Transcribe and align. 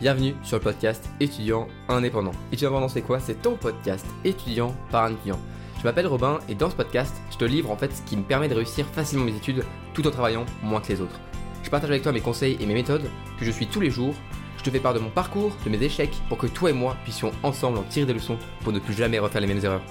Bienvenue 0.00 0.34
sur 0.42 0.56
le 0.56 0.62
podcast 0.62 1.10
étudiant 1.20 1.68
indépendant. 1.90 2.30
Étudiant 2.50 2.68
indépendant, 2.68 2.88
c'est 2.88 3.02
quoi? 3.02 3.20
C'est 3.20 3.42
ton 3.42 3.56
podcast 3.56 4.06
étudiant 4.24 4.74
par 4.90 5.04
un 5.04 5.12
étudiant. 5.12 5.38
Je 5.78 5.84
m'appelle 5.84 6.06
Robin 6.06 6.38
et 6.48 6.54
dans 6.54 6.70
ce 6.70 6.74
podcast, 6.74 7.14
je 7.30 7.36
te 7.36 7.44
livre 7.44 7.70
en 7.70 7.76
fait 7.76 7.94
ce 7.94 8.00
qui 8.08 8.16
me 8.16 8.22
permet 8.22 8.48
de 8.48 8.54
réussir 8.54 8.86
facilement 8.86 9.26
mes 9.26 9.36
études 9.36 9.62
tout 9.92 10.06
en 10.06 10.10
travaillant 10.10 10.46
moins 10.62 10.80
que 10.80 10.88
les 10.88 11.02
autres. 11.02 11.20
Je 11.62 11.68
partage 11.68 11.90
avec 11.90 12.02
toi 12.02 12.12
mes 12.12 12.22
conseils 12.22 12.56
et 12.60 12.64
mes 12.64 12.72
méthodes 12.72 13.10
que 13.38 13.44
je 13.44 13.50
suis 13.50 13.66
tous 13.66 13.80
les 13.80 13.90
jours. 13.90 14.14
Je 14.56 14.62
te 14.62 14.70
fais 14.70 14.80
part 14.80 14.94
de 14.94 15.00
mon 15.00 15.10
parcours, 15.10 15.52
de 15.66 15.70
mes 15.70 15.82
échecs, 15.82 16.16
pour 16.30 16.38
que 16.38 16.46
toi 16.46 16.70
et 16.70 16.74
moi 16.74 16.96
puissions 17.04 17.32
ensemble 17.42 17.76
en 17.76 17.82
tirer 17.82 18.06
des 18.06 18.14
leçons 18.14 18.38
pour 18.64 18.72
ne 18.72 18.78
plus 18.78 18.94
jamais 18.94 19.18
refaire 19.18 19.42
les 19.42 19.46
mêmes 19.46 19.62
erreurs. 19.62 19.84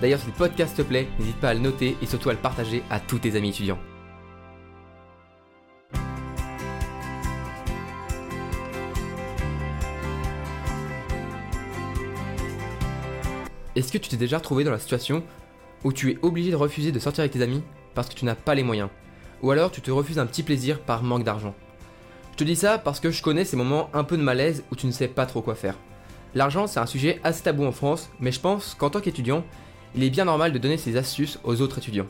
D'ailleurs, 0.00 0.18
si 0.18 0.26
le 0.26 0.32
podcast 0.32 0.76
te 0.76 0.82
plaît, 0.82 1.06
n'hésite 1.20 1.38
pas 1.38 1.50
à 1.50 1.54
le 1.54 1.60
noter 1.60 1.96
et 2.02 2.06
surtout 2.06 2.30
à 2.30 2.32
le 2.32 2.38
partager 2.40 2.82
à 2.90 2.98
tous 2.98 3.20
tes 3.20 3.36
amis 3.36 3.50
étudiants. 3.50 3.78
Est-ce 13.74 13.90
que 13.90 13.96
tu 13.96 14.10
t'es 14.10 14.18
déjà 14.18 14.36
retrouvé 14.36 14.64
dans 14.64 14.70
la 14.70 14.78
situation 14.78 15.22
où 15.82 15.94
tu 15.94 16.10
es 16.10 16.18
obligé 16.20 16.50
de 16.50 16.56
refuser 16.56 16.92
de 16.92 16.98
sortir 16.98 17.22
avec 17.22 17.32
tes 17.32 17.40
amis 17.40 17.62
parce 17.94 18.06
que 18.08 18.14
tu 18.14 18.26
n'as 18.26 18.34
pas 18.34 18.54
les 18.54 18.62
moyens? 18.62 18.90
Ou 19.42 19.50
alors 19.50 19.70
tu 19.70 19.80
te 19.80 19.90
refuses 19.90 20.18
un 20.18 20.26
petit 20.26 20.42
plaisir 20.42 20.80
par 20.80 21.02
manque 21.02 21.24
d'argent? 21.24 21.54
Je 22.32 22.36
te 22.36 22.44
dis 22.44 22.54
ça 22.54 22.76
parce 22.76 23.00
que 23.00 23.10
je 23.10 23.22
connais 23.22 23.46
ces 23.46 23.56
moments 23.56 23.88
un 23.94 24.04
peu 24.04 24.18
de 24.18 24.22
malaise 24.22 24.62
où 24.70 24.76
tu 24.76 24.86
ne 24.86 24.92
sais 24.92 25.08
pas 25.08 25.24
trop 25.24 25.40
quoi 25.40 25.54
faire. 25.54 25.78
L'argent 26.34 26.66
c'est 26.66 26.80
un 26.80 26.86
sujet 26.86 27.18
assez 27.24 27.44
tabou 27.44 27.64
en 27.64 27.72
France, 27.72 28.10
mais 28.20 28.30
je 28.30 28.40
pense 28.40 28.74
qu'en 28.74 28.90
tant 28.90 29.00
qu'étudiant, 29.00 29.42
il 29.94 30.04
est 30.04 30.10
bien 30.10 30.26
normal 30.26 30.52
de 30.52 30.58
donner 30.58 30.76
ses 30.76 30.98
astuces 30.98 31.38
aux 31.42 31.62
autres 31.62 31.78
étudiants. 31.78 32.06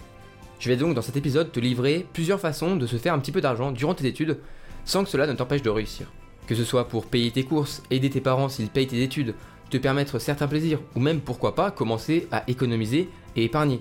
Je 0.58 0.68
vais 0.68 0.76
donc 0.76 0.94
dans 0.94 1.02
cet 1.02 1.16
épisode 1.16 1.52
te 1.52 1.60
livrer 1.60 2.06
plusieurs 2.12 2.40
façons 2.40 2.74
de 2.74 2.86
se 2.88 2.96
faire 2.96 3.14
un 3.14 3.20
petit 3.20 3.32
peu 3.32 3.40
d'argent 3.40 3.70
durant 3.70 3.94
tes 3.94 4.06
études 4.06 4.38
sans 4.84 5.04
que 5.04 5.10
cela 5.10 5.28
ne 5.28 5.34
t'empêche 5.34 5.62
de 5.62 5.70
réussir. 5.70 6.12
Que 6.48 6.56
ce 6.56 6.64
soit 6.64 6.88
pour 6.88 7.06
payer 7.06 7.30
tes 7.30 7.44
courses, 7.44 7.84
aider 7.92 8.10
tes 8.10 8.20
parents 8.20 8.48
s'ils 8.48 8.68
payent 8.68 8.88
tes 8.88 9.02
études, 9.02 9.34
te 9.72 9.78
permettre 9.78 10.18
certains 10.18 10.48
plaisirs, 10.48 10.80
ou 10.94 11.00
même 11.00 11.20
pourquoi 11.20 11.54
pas 11.54 11.70
commencer 11.70 12.28
à 12.30 12.44
économiser 12.46 13.08
et 13.36 13.44
épargner. 13.44 13.80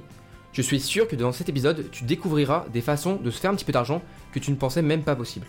Je 0.54 0.62
suis 0.62 0.80
sûr 0.80 1.08
que 1.08 1.18
dans 1.18 1.34
cet 1.34 1.50
épisode, 1.50 1.90
tu 1.92 2.06
découvriras 2.06 2.66
des 2.72 2.82
façons 2.82 3.18
de 3.18 3.30
se 3.30 3.40
faire 3.40 3.52
un 3.52 3.56
petit 3.56 3.66
peu 3.66 3.74
d'argent 3.74 4.02
que 4.32 4.40
tu 4.40 4.52
ne 4.52 4.56
pensais 4.56 4.82
même 4.82 5.04
pas 5.04 5.16
possible. 5.16 5.48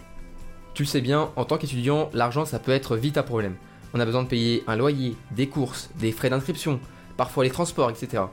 Tu 0.75 0.83
le 0.83 0.89
sais 0.89 1.01
bien, 1.01 1.31
en 1.37 1.45
tant 1.45 1.59
qu'étudiant, 1.59 2.11
l'argent 2.13 2.45
ça 2.45 2.59
peut 2.59 2.73
être 2.73 2.97
vite 2.97 3.19
un 3.19 3.23
problème. 3.23 3.55
On 3.95 4.01
a 4.01 4.05
besoin 4.05 4.25
de 4.25 4.29
payer 4.29 4.65
un 4.67 4.75
loyer, 4.75 5.17
des 5.31 5.47
courses, 5.47 5.91
des 6.01 6.11
frais 6.11 6.31
d'inscription, 6.31 6.81
parfois 7.17 7.45
les 7.45 7.51
transports, 7.51 7.91
etc. 7.91 8.25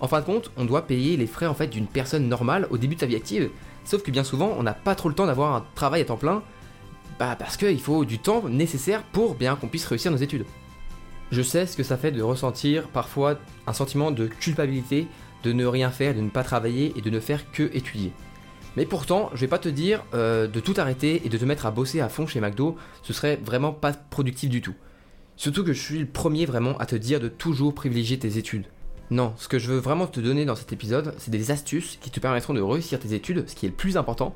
En 0.00 0.08
fin 0.08 0.20
de 0.20 0.26
compte, 0.26 0.50
on 0.58 0.66
doit 0.66 0.86
payer 0.86 1.16
les 1.16 1.26
frais 1.26 1.46
en 1.46 1.54
fait 1.54 1.68
d'une 1.68 1.86
personne 1.86 2.28
normale 2.28 2.66
au 2.70 2.76
début 2.76 2.96
de 2.96 3.00
sa 3.00 3.06
vie 3.06 3.16
active, 3.16 3.48
sauf 3.84 4.02
que 4.02 4.10
bien 4.10 4.24
souvent, 4.24 4.54
on 4.58 4.62
n'a 4.62 4.74
pas 4.74 4.94
trop 4.94 5.08
le 5.08 5.14
temps 5.14 5.26
d'avoir 5.26 5.54
un 5.54 5.64
travail 5.74 6.02
à 6.02 6.04
temps 6.04 6.18
plein, 6.18 6.42
bah 7.18 7.36
parce 7.38 7.56
qu'il 7.56 7.80
faut 7.80 8.04
du 8.04 8.18
temps 8.18 8.42
nécessaire 8.48 9.02
pour 9.02 9.34
bien 9.34 9.56
qu'on 9.56 9.68
puisse 9.68 9.86
réussir 9.86 10.10
nos 10.10 10.18
études. 10.18 10.44
Je 11.30 11.42
sais 11.42 11.66
ce 11.66 11.76
que 11.76 11.82
ça 11.82 11.96
fait 11.96 12.12
de 12.12 12.22
ressentir 12.22 12.88
parfois 12.88 13.38
un 13.66 13.72
sentiment 13.72 14.10
de 14.10 14.26
culpabilité 14.26 15.08
de 15.42 15.52
ne 15.52 15.66
rien 15.66 15.90
faire, 15.90 16.14
de 16.14 16.20
ne 16.20 16.30
pas 16.30 16.42
travailler 16.42 16.92
et 16.96 17.00
de 17.00 17.10
ne 17.10 17.20
faire 17.20 17.50
que 17.52 17.70
étudier. 17.74 18.12
Mais 18.76 18.86
pourtant, 18.86 19.30
je 19.34 19.40
vais 19.40 19.48
pas 19.48 19.58
te 19.58 19.68
dire 19.68 20.04
euh, 20.14 20.48
de 20.48 20.58
tout 20.58 20.74
arrêter 20.78 21.22
et 21.24 21.28
de 21.28 21.38
te 21.38 21.44
mettre 21.44 21.66
à 21.66 21.70
bosser 21.70 22.00
à 22.00 22.08
fond 22.08 22.26
chez 22.26 22.40
McDo, 22.40 22.76
ce 23.02 23.12
serait 23.12 23.36
vraiment 23.36 23.72
pas 23.72 23.92
productif 23.92 24.50
du 24.50 24.60
tout. 24.62 24.74
Surtout 25.36 25.64
que 25.64 25.72
je 25.72 25.80
suis 25.80 25.98
le 25.98 26.06
premier 26.06 26.46
vraiment 26.46 26.76
à 26.78 26.86
te 26.86 26.96
dire 26.96 27.20
de 27.20 27.28
toujours 27.28 27.74
privilégier 27.74 28.18
tes 28.18 28.38
études. 28.38 28.66
Non, 29.10 29.34
ce 29.36 29.48
que 29.48 29.58
je 29.58 29.70
veux 29.70 29.78
vraiment 29.78 30.06
te 30.06 30.18
donner 30.18 30.44
dans 30.44 30.56
cet 30.56 30.72
épisode, 30.72 31.14
c'est 31.18 31.30
des 31.30 31.50
astuces 31.50 31.98
qui 32.00 32.10
te 32.10 32.20
permettront 32.20 32.54
de 32.54 32.62
réussir 32.62 32.98
tes 32.98 33.12
études, 33.12 33.48
ce 33.48 33.54
qui 33.54 33.66
est 33.66 33.68
le 33.68 33.74
plus 33.74 33.96
important, 33.96 34.34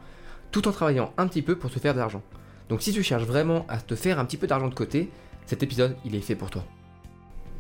tout 0.53 0.69
en 0.69 0.72
travaillant 0.72 1.12
un 1.16 1.27
petit 1.27 1.43
peu 1.43 1.56
pour 1.56 1.71
te 1.71 1.78
faire 1.78 1.94
de 1.94 1.98
l'argent. 1.98 2.22
Donc 2.69 2.82
si 2.82 2.93
tu 2.93 3.03
cherches 3.03 3.25
vraiment 3.25 3.65
à 3.69 3.78
te 3.78 3.94
faire 3.94 4.19
un 4.19 4.25
petit 4.25 4.37
peu 4.37 4.47
d'argent 4.47 4.69
de 4.69 4.75
côté, 4.75 5.10
cet 5.47 5.62
épisode, 5.62 5.97
il 6.04 6.15
est 6.15 6.21
fait 6.21 6.37
pour 6.37 6.50
toi. 6.50 6.65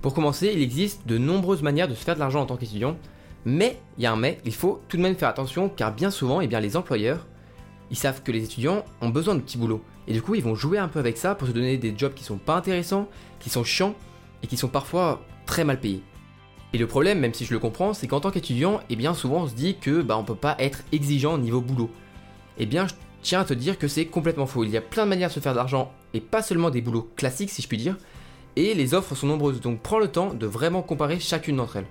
Pour 0.02 0.14
commencer, 0.14 0.52
il 0.54 0.62
existe 0.62 1.06
de 1.06 1.18
nombreuses 1.18 1.62
manières 1.62 1.88
de 1.88 1.94
se 1.94 2.04
faire 2.04 2.14
de 2.14 2.20
l'argent 2.20 2.40
en 2.40 2.46
tant 2.46 2.56
qu'étudiant, 2.56 2.96
mais 3.44 3.80
il 3.96 4.04
y 4.04 4.06
a 4.06 4.12
un 4.12 4.16
mais, 4.16 4.38
il 4.44 4.54
faut 4.54 4.80
tout 4.88 4.96
de 4.96 5.02
même 5.02 5.16
faire 5.16 5.28
attention 5.28 5.68
car 5.68 5.92
bien 5.94 6.10
souvent, 6.10 6.40
eh 6.40 6.46
bien, 6.46 6.60
les 6.60 6.76
employeurs, 6.76 7.26
ils 7.90 7.96
savent 7.96 8.22
que 8.22 8.32
les 8.32 8.44
étudiants 8.44 8.84
ont 9.00 9.08
besoin 9.08 9.34
de 9.34 9.40
petits 9.40 9.58
boulots. 9.58 9.82
Et 10.06 10.12
du 10.12 10.22
coup, 10.22 10.34
ils 10.34 10.42
vont 10.42 10.54
jouer 10.54 10.78
un 10.78 10.88
peu 10.88 10.98
avec 10.98 11.16
ça 11.16 11.34
pour 11.34 11.48
se 11.48 11.52
donner 11.52 11.76
des 11.78 11.94
jobs 11.96 12.14
qui 12.14 12.24
sont 12.24 12.38
pas 12.38 12.56
intéressants, 12.56 13.08
qui 13.40 13.50
sont 13.50 13.64
chiants 13.64 13.94
et 14.42 14.46
qui 14.46 14.56
sont 14.56 14.68
parfois 14.68 15.22
très 15.46 15.64
mal 15.64 15.80
payés. 15.80 16.02
Et 16.72 16.78
le 16.78 16.86
problème, 16.86 17.18
même 17.18 17.34
si 17.34 17.44
je 17.44 17.52
le 17.52 17.58
comprends, 17.58 17.94
c'est 17.94 18.06
qu'en 18.06 18.20
tant 18.20 18.30
qu'étudiant, 18.30 18.80
eh 18.90 18.96
bien 18.96 19.14
souvent 19.14 19.42
on 19.42 19.48
se 19.48 19.54
dit 19.54 19.76
que 19.80 20.02
bah 20.02 20.18
on 20.18 20.24
peut 20.24 20.34
pas 20.34 20.54
être 20.58 20.82
exigeant 20.92 21.34
au 21.34 21.38
niveau 21.38 21.62
boulot. 21.62 21.90
Eh 22.58 22.66
bien, 22.66 22.86
je 22.86 22.92
tiens 23.22 23.40
à 23.40 23.44
te 23.44 23.54
dire 23.54 23.78
que 23.78 23.88
c'est 23.88 24.04
complètement 24.04 24.46
faux. 24.46 24.64
Il 24.64 24.70
y 24.70 24.76
a 24.76 24.82
plein 24.82 25.04
de 25.04 25.08
manières 25.08 25.28
de 25.28 25.34
se 25.34 25.40
faire 25.40 25.52
de 25.52 25.58
l'argent 25.58 25.92
et 26.12 26.20
pas 26.20 26.42
seulement 26.42 26.70
des 26.70 26.82
boulots 26.82 27.10
classiques 27.16 27.50
si 27.50 27.62
je 27.62 27.68
puis 27.68 27.78
dire, 27.78 27.96
et 28.58 28.74
les 28.74 28.92
offres 28.92 29.14
sont 29.14 29.28
nombreuses, 29.28 29.60
donc 29.60 29.80
prends 29.80 30.00
le 30.00 30.08
temps 30.08 30.34
de 30.34 30.46
vraiment 30.46 30.82
comparer 30.82 31.20
chacune 31.20 31.56
d'entre 31.56 31.76
elles. 31.76 31.86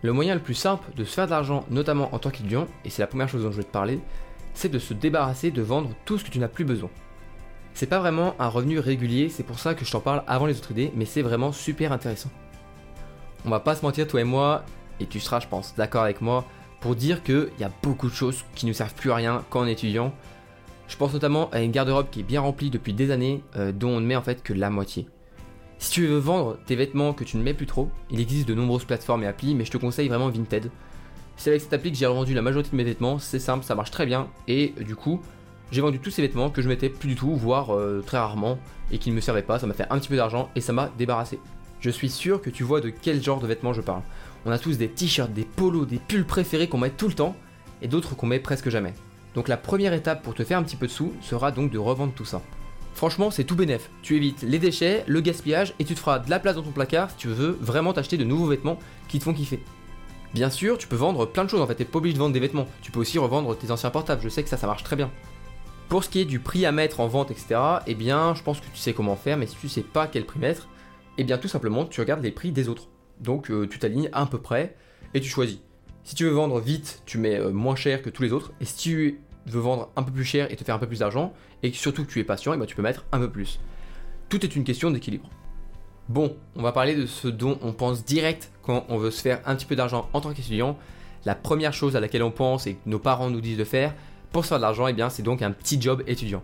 Le 0.00 0.12
moyen 0.12 0.34
le 0.34 0.40
plus 0.40 0.54
simple 0.54 0.88
de 0.96 1.04
se 1.04 1.12
faire 1.12 1.26
de 1.26 1.32
l'argent, 1.32 1.66
notamment 1.68 2.14
en 2.14 2.18
tant 2.18 2.30
qu'étudiant, 2.30 2.66
et 2.82 2.88
c'est 2.88 3.02
la 3.02 3.06
première 3.06 3.28
chose 3.28 3.42
dont 3.42 3.52
je 3.52 3.58
vais 3.58 3.64
te 3.64 3.70
parler, 3.70 4.00
c'est 4.54 4.70
de 4.70 4.78
se 4.78 4.94
débarrasser 4.94 5.50
de 5.50 5.60
vendre 5.60 5.90
tout 6.06 6.16
ce 6.16 6.24
que 6.24 6.30
tu 6.30 6.38
n'as 6.38 6.48
plus 6.48 6.64
besoin. 6.64 6.88
C'est 7.74 7.86
pas 7.86 7.98
vraiment 7.98 8.34
un 8.38 8.48
revenu 8.48 8.78
régulier, 8.78 9.28
c'est 9.28 9.42
pour 9.42 9.58
ça 9.58 9.74
que 9.74 9.84
je 9.84 9.92
t'en 9.92 10.00
parle 10.00 10.22
avant 10.26 10.46
les 10.46 10.56
autres 10.56 10.70
idées, 10.70 10.90
mais 10.94 11.04
c'est 11.04 11.20
vraiment 11.20 11.52
super 11.52 11.92
intéressant. 11.92 12.30
On 13.44 13.50
va 13.50 13.60
pas 13.60 13.74
se 13.74 13.84
mentir, 13.84 14.08
toi 14.08 14.22
et 14.22 14.24
moi, 14.24 14.64
et 14.98 15.04
tu 15.04 15.20
seras, 15.20 15.40
je 15.40 15.46
pense, 15.46 15.74
d'accord 15.76 16.04
avec 16.04 16.22
moi, 16.22 16.46
pour 16.80 16.96
dire 16.96 17.22
qu'il 17.22 17.50
y 17.58 17.64
a 17.64 17.70
beaucoup 17.82 18.08
de 18.08 18.14
choses 18.14 18.44
qui 18.54 18.64
ne 18.64 18.72
servent 18.72 18.94
plus 18.94 19.10
à 19.10 19.16
rien 19.16 19.44
quand 19.50 19.60
on 19.60 19.66
est 19.66 19.72
étudiant, 19.72 20.14
je 20.88 20.96
pense 20.96 21.12
notamment 21.12 21.50
à 21.50 21.60
une 21.60 21.70
garde-robe 21.70 22.10
qui 22.10 22.20
est 22.20 22.24
bien 22.24 22.40
remplie 22.40 22.70
depuis 22.70 22.92
des 22.92 23.10
années, 23.10 23.42
euh, 23.56 23.72
dont 23.72 23.90
on 23.90 24.00
ne 24.00 24.06
met 24.06 24.16
en 24.16 24.22
fait 24.22 24.42
que 24.42 24.52
la 24.52 24.70
moitié. 24.70 25.06
Si 25.78 25.90
tu 25.90 26.06
veux 26.06 26.18
vendre 26.18 26.58
tes 26.66 26.76
vêtements 26.76 27.12
que 27.12 27.24
tu 27.24 27.36
ne 27.36 27.42
mets 27.42 27.54
plus 27.54 27.66
trop, 27.66 27.90
il 28.10 28.20
existe 28.20 28.48
de 28.48 28.54
nombreuses 28.54 28.84
plateformes 28.84 29.24
et 29.24 29.26
applis, 29.26 29.54
mais 29.54 29.64
je 29.64 29.70
te 29.70 29.76
conseille 29.76 30.08
vraiment 30.08 30.30
Vinted. 30.30 30.70
C'est 31.36 31.50
avec 31.50 31.60
cette 31.60 31.72
appli 31.72 31.92
que 31.92 31.98
j'ai 31.98 32.06
revendu 32.06 32.32
la 32.32 32.40
majorité 32.40 32.70
de 32.70 32.76
mes 32.76 32.84
vêtements, 32.84 33.18
c'est 33.18 33.38
simple, 33.38 33.64
ça 33.64 33.74
marche 33.74 33.90
très 33.90 34.06
bien, 34.06 34.28
et 34.48 34.72
euh, 34.80 34.84
du 34.84 34.96
coup, 34.96 35.20
j'ai 35.70 35.80
vendu 35.80 35.98
tous 35.98 36.10
ces 36.10 36.22
vêtements 36.22 36.50
que 36.50 36.62
je 36.62 36.68
mettais 36.68 36.88
plus 36.88 37.08
du 37.08 37.14
tout, 37.14 37.34
voire 37.34 37.74
euh, 37.74 38.02
très 38.06 38.18
rarement, 38.18 38.58
et 38.90 38.98
qui 38.98 39.10
ne 39.10 39.16
me 39.16 39.20
servaient 39.20 39.42
pas, 39.42 39.58
ça 39.58 39.66
m'a 39.66 39.74
fait 39.74 39.86
un 39.90 39.98
petit 39.98 40.08
peu 40.08 40.16
d'argent, 40.16 40.48
et 40.54 40.60
ça 40.60 40.72
m'a 40.72 40.90
débarrassé. 40.96 41.40
Je 41.80 41.90
suis 41.90 42.08
sûr 42.08 42.40
que 42.40 42.48
tu 42.48 42.62
vois 42.62 42.80
de 42.80 42.88
quel 42.88 43.22
genre 43.22 43.40
de 43.40 43.46
vêtements 43.46 43.74
je 43.74 43.82
parle. 43.82 44.02
On 44.46 44.50
a 44.50 44.58
tous 44.58 44.78
des 44.78 44.88
t-shirts, 44.88 45.32
des 45.32 45.44
polos, 45.44 45.86
des 45.86 45.98
pulls 45.98 46.24
préférés 46.24 46.68
qu'on 46.68 46.78
met 46.78 46.90
tout 46.90 47.08
le 47.08 47.14
temps, 47.14 47.36
et 47.82 47.88
d'autres 47.88 48.16
qu'on 48.16 48.26
met 48.26 48.38
presque 48.38 48.70
jamais. 48.70 48.94
Donc 49.36 49.46
la 49.48 49.56
première 49.56 49.92
étape 49.92 50.22
pour 50.22 50.34
te 50.34 50.42
faire 50.42 50.58
un 50.58 50.64
petit 50.64 50.76
peu 50.76 50.86
de 50.86 50.92
sous 50.92 51.12
sera 51.20 51.52
donc 51.52 51.70
de 51.70 51.78
revendre 51.78 52.14
tout 52.14 52.24
ça. 52.24 52.42
Franchement, 52.94 53.30
c'est 53.30 53.44
tout 53.44 53.54
bénef. 53.54 53.90
Tu 54.00 54.16
évites 54.16 54.40
les 54.42 54.58
déchets, 54.58 55.04
le 55.06 55.20
gaspillage 55.20 55.74
et 55.78 55.84
tu 55.84 55.94
te 55.94 56.00
feras 56.00 56.18
de 56.18 56.30
la 56.30 56.40
place 56.40 56.56
dans 56.56 56.62
ton 56.62 56.72
placard 56.72 57.10
si 57.10 57.16
tu 57.18 57.28
veux 57.28 57.58
vraiment 57.60 57.92
t'acheter 57.92 58.16
de 58.16 58.24
nouveaux 58.24 58.46
vêtements 58.46 58.78
qui 59.08 59.18
te 59.18 59.24
font 59.24 59.34
kiffer. 59.34 59.62
Bien 60.32 60.48
sûr, 60.48 60.78
tu 60.78 60.88
peux 60.88 60.96
vendre 60.96 61.26
plein 61.26 61.44
de 61.44 61.50
choses 61.50 61.60
en 61.60 61.66
fait, 61.66 61.74
t'es 61.74 61.84
pas 61.84 61.98
obligé 61.98 62.14
de 62.14 62.18
vendre 62.18 62.32
des 62.32 62.40
vêtements. 62.40 62.66
Tu 62.80 62.90
peux 62.90 62.98
aussi 62.98 63.18
revendre 63.18 63.54
tes 63.56 63.70
anciens 63.70 63.90
portables, 63.90 64.22
je 64.22 64.30
sais 64.30 64.42
que 64.42 64.48
ça, 64.48 64.56
ça 64.56 64.66
marche 64.66 64.82
très 64.82 64.96
bien. 64.96 65.10
Pour 65.90 66.02
ce 66.02 66.08
qui 66.08 66.20
est 66.20 66.24
du 66.24 66.40
prix 66.40 66.64
à 66.64 66.72
mettre 66.72 67.00
en 67.00 67.06
vente, 67.06 67.30
etc., 67.30 67.60
eh 67.86 67.94
bien, 67.94 68.34
je 68.34 68.42
pense 68.42 68.58
que 68.60 68.66
tu 68.72 68.78
sais 68.78 68.94
comment 68.94 69.16
faire, 69.16 69.36
mais 69.36 69.46
si 69.46 69.56
tu 69.56 69.68
sais 69.68 69.82
pas 69.82 70.06
quel 70.06 70.24
prix 70.24 70.40
mettre, 70.40 70.66
eh 71.18 71.24
bien, 71.24 71.36
tout 71.36 71.48
simplement, 71.48 71.84
tu 71.84 72.00
regardes 72.00 72.24
les 72.24 72.32
prix 72.32 72.52
des 72.52 72.68
autres. 72.68 72.88
Donc, 73.20 73.50
euh, 73.50 73.68
tu 73.68 73.78
t'alignes 73.78 74.08
à 74.12 74.26
peu 74.26 74.38
près 74.38 74.74
et 75.14 75.20
tu 75.20 75.28
choisis. 75.28 75.58
Si 76.02 76.14
tu 76.14 76.24
veux 76.24 76.30
vendre 76.30 76.60
vite, 76.60 77.02
tu 77.04 77.18
mets 77.18 77.38
euh, 77.38 77.50
moins 77.50 77.76
cher 77.76 78.02
que 78.02 78.10
tous 78.10 78.22
les 78.22 78.32
autres. 78.32 78.52
Et 78.60 78.64
si 78.64 78.76
tu 78.76 79.20
veux 79.52 79.60
vendre 79.60 79.90
un 79.96 80.02
peu 80.02 80.12
plus 80.12 80.24
cher 80.24 80.50
et 80.50 80.56
te 80.56 80.64
faire 80.64 80.74
un 80.74 80.78
peu 80.78 80.86
plus 80.86 81.00
d'argent, 81.00 81.32
et 81.62 81.72
surtout 81.72 82.04
que 82.04 82.10
tu 82.10 82.20
es 82.20 82.24
patient, 82.24 82.52
et 82.52 82.56
ben 82.56 82.66
tu 82.66 82.76
peux 82.76 82.82
mettre 82.82 83.04
un 83.12 83.18
peu 83.18 83.30
plus. 83.30 83.60
Tout 84.28 84.44
est 84.44 84.56
une 84.56 84.64
question 84.64 84.90
d'équilibre. 84.90 85.28
Bon, 86.08 86.36
on 86.54 86.62
va 86.62 86.72
parler 86.72 86.94
de 86.94 87.06
ce 87.06 87.28
dont 87.28 87.58
on 87.62 87.72
pense 87.72 88.04
direct 88.04 88.52
quand 88.62 88.86
on 88.88 88.98
veut 88.98 89.10
se 89.10 89.20
faire 89.20 89.40
un 89.44 89.56
petit 89.56 89.66
peu 89.66 89.76
d'argent 89.76 90.08
en 90.12 90.20
tant 90.20 90.32
qu'étudiant. 90.32 90.78
La 91.24 91.34
première 91.34 91.72
chose 91.72 91.96
à 91.96 92.00
laquelle 92.00 92.22
on 92.22 92.30
pense 92.30 92.66
et 92.66 92.74
que 92.74 92.80
nos 92.86 93.00
parents 93.00 93.30
nous 93.30 93.40
disent 93.40 93.58
de 93.58 93.64
faire 93.64 93.94
pour 94.32 94.44
se 94.44 94.50
faire 94.50 94.58
de 94.58 94.62
l'argent, 94.62 94.86
et 94.86 94.90
eh 94.90 94.94
bien 94.94 95.10
c'est 95.10 95.22
donc 95.22 95.42
un 95.42 95.50
petit 95.50 95.80
job 95.80 96.02
étudiant. 96.06 96.42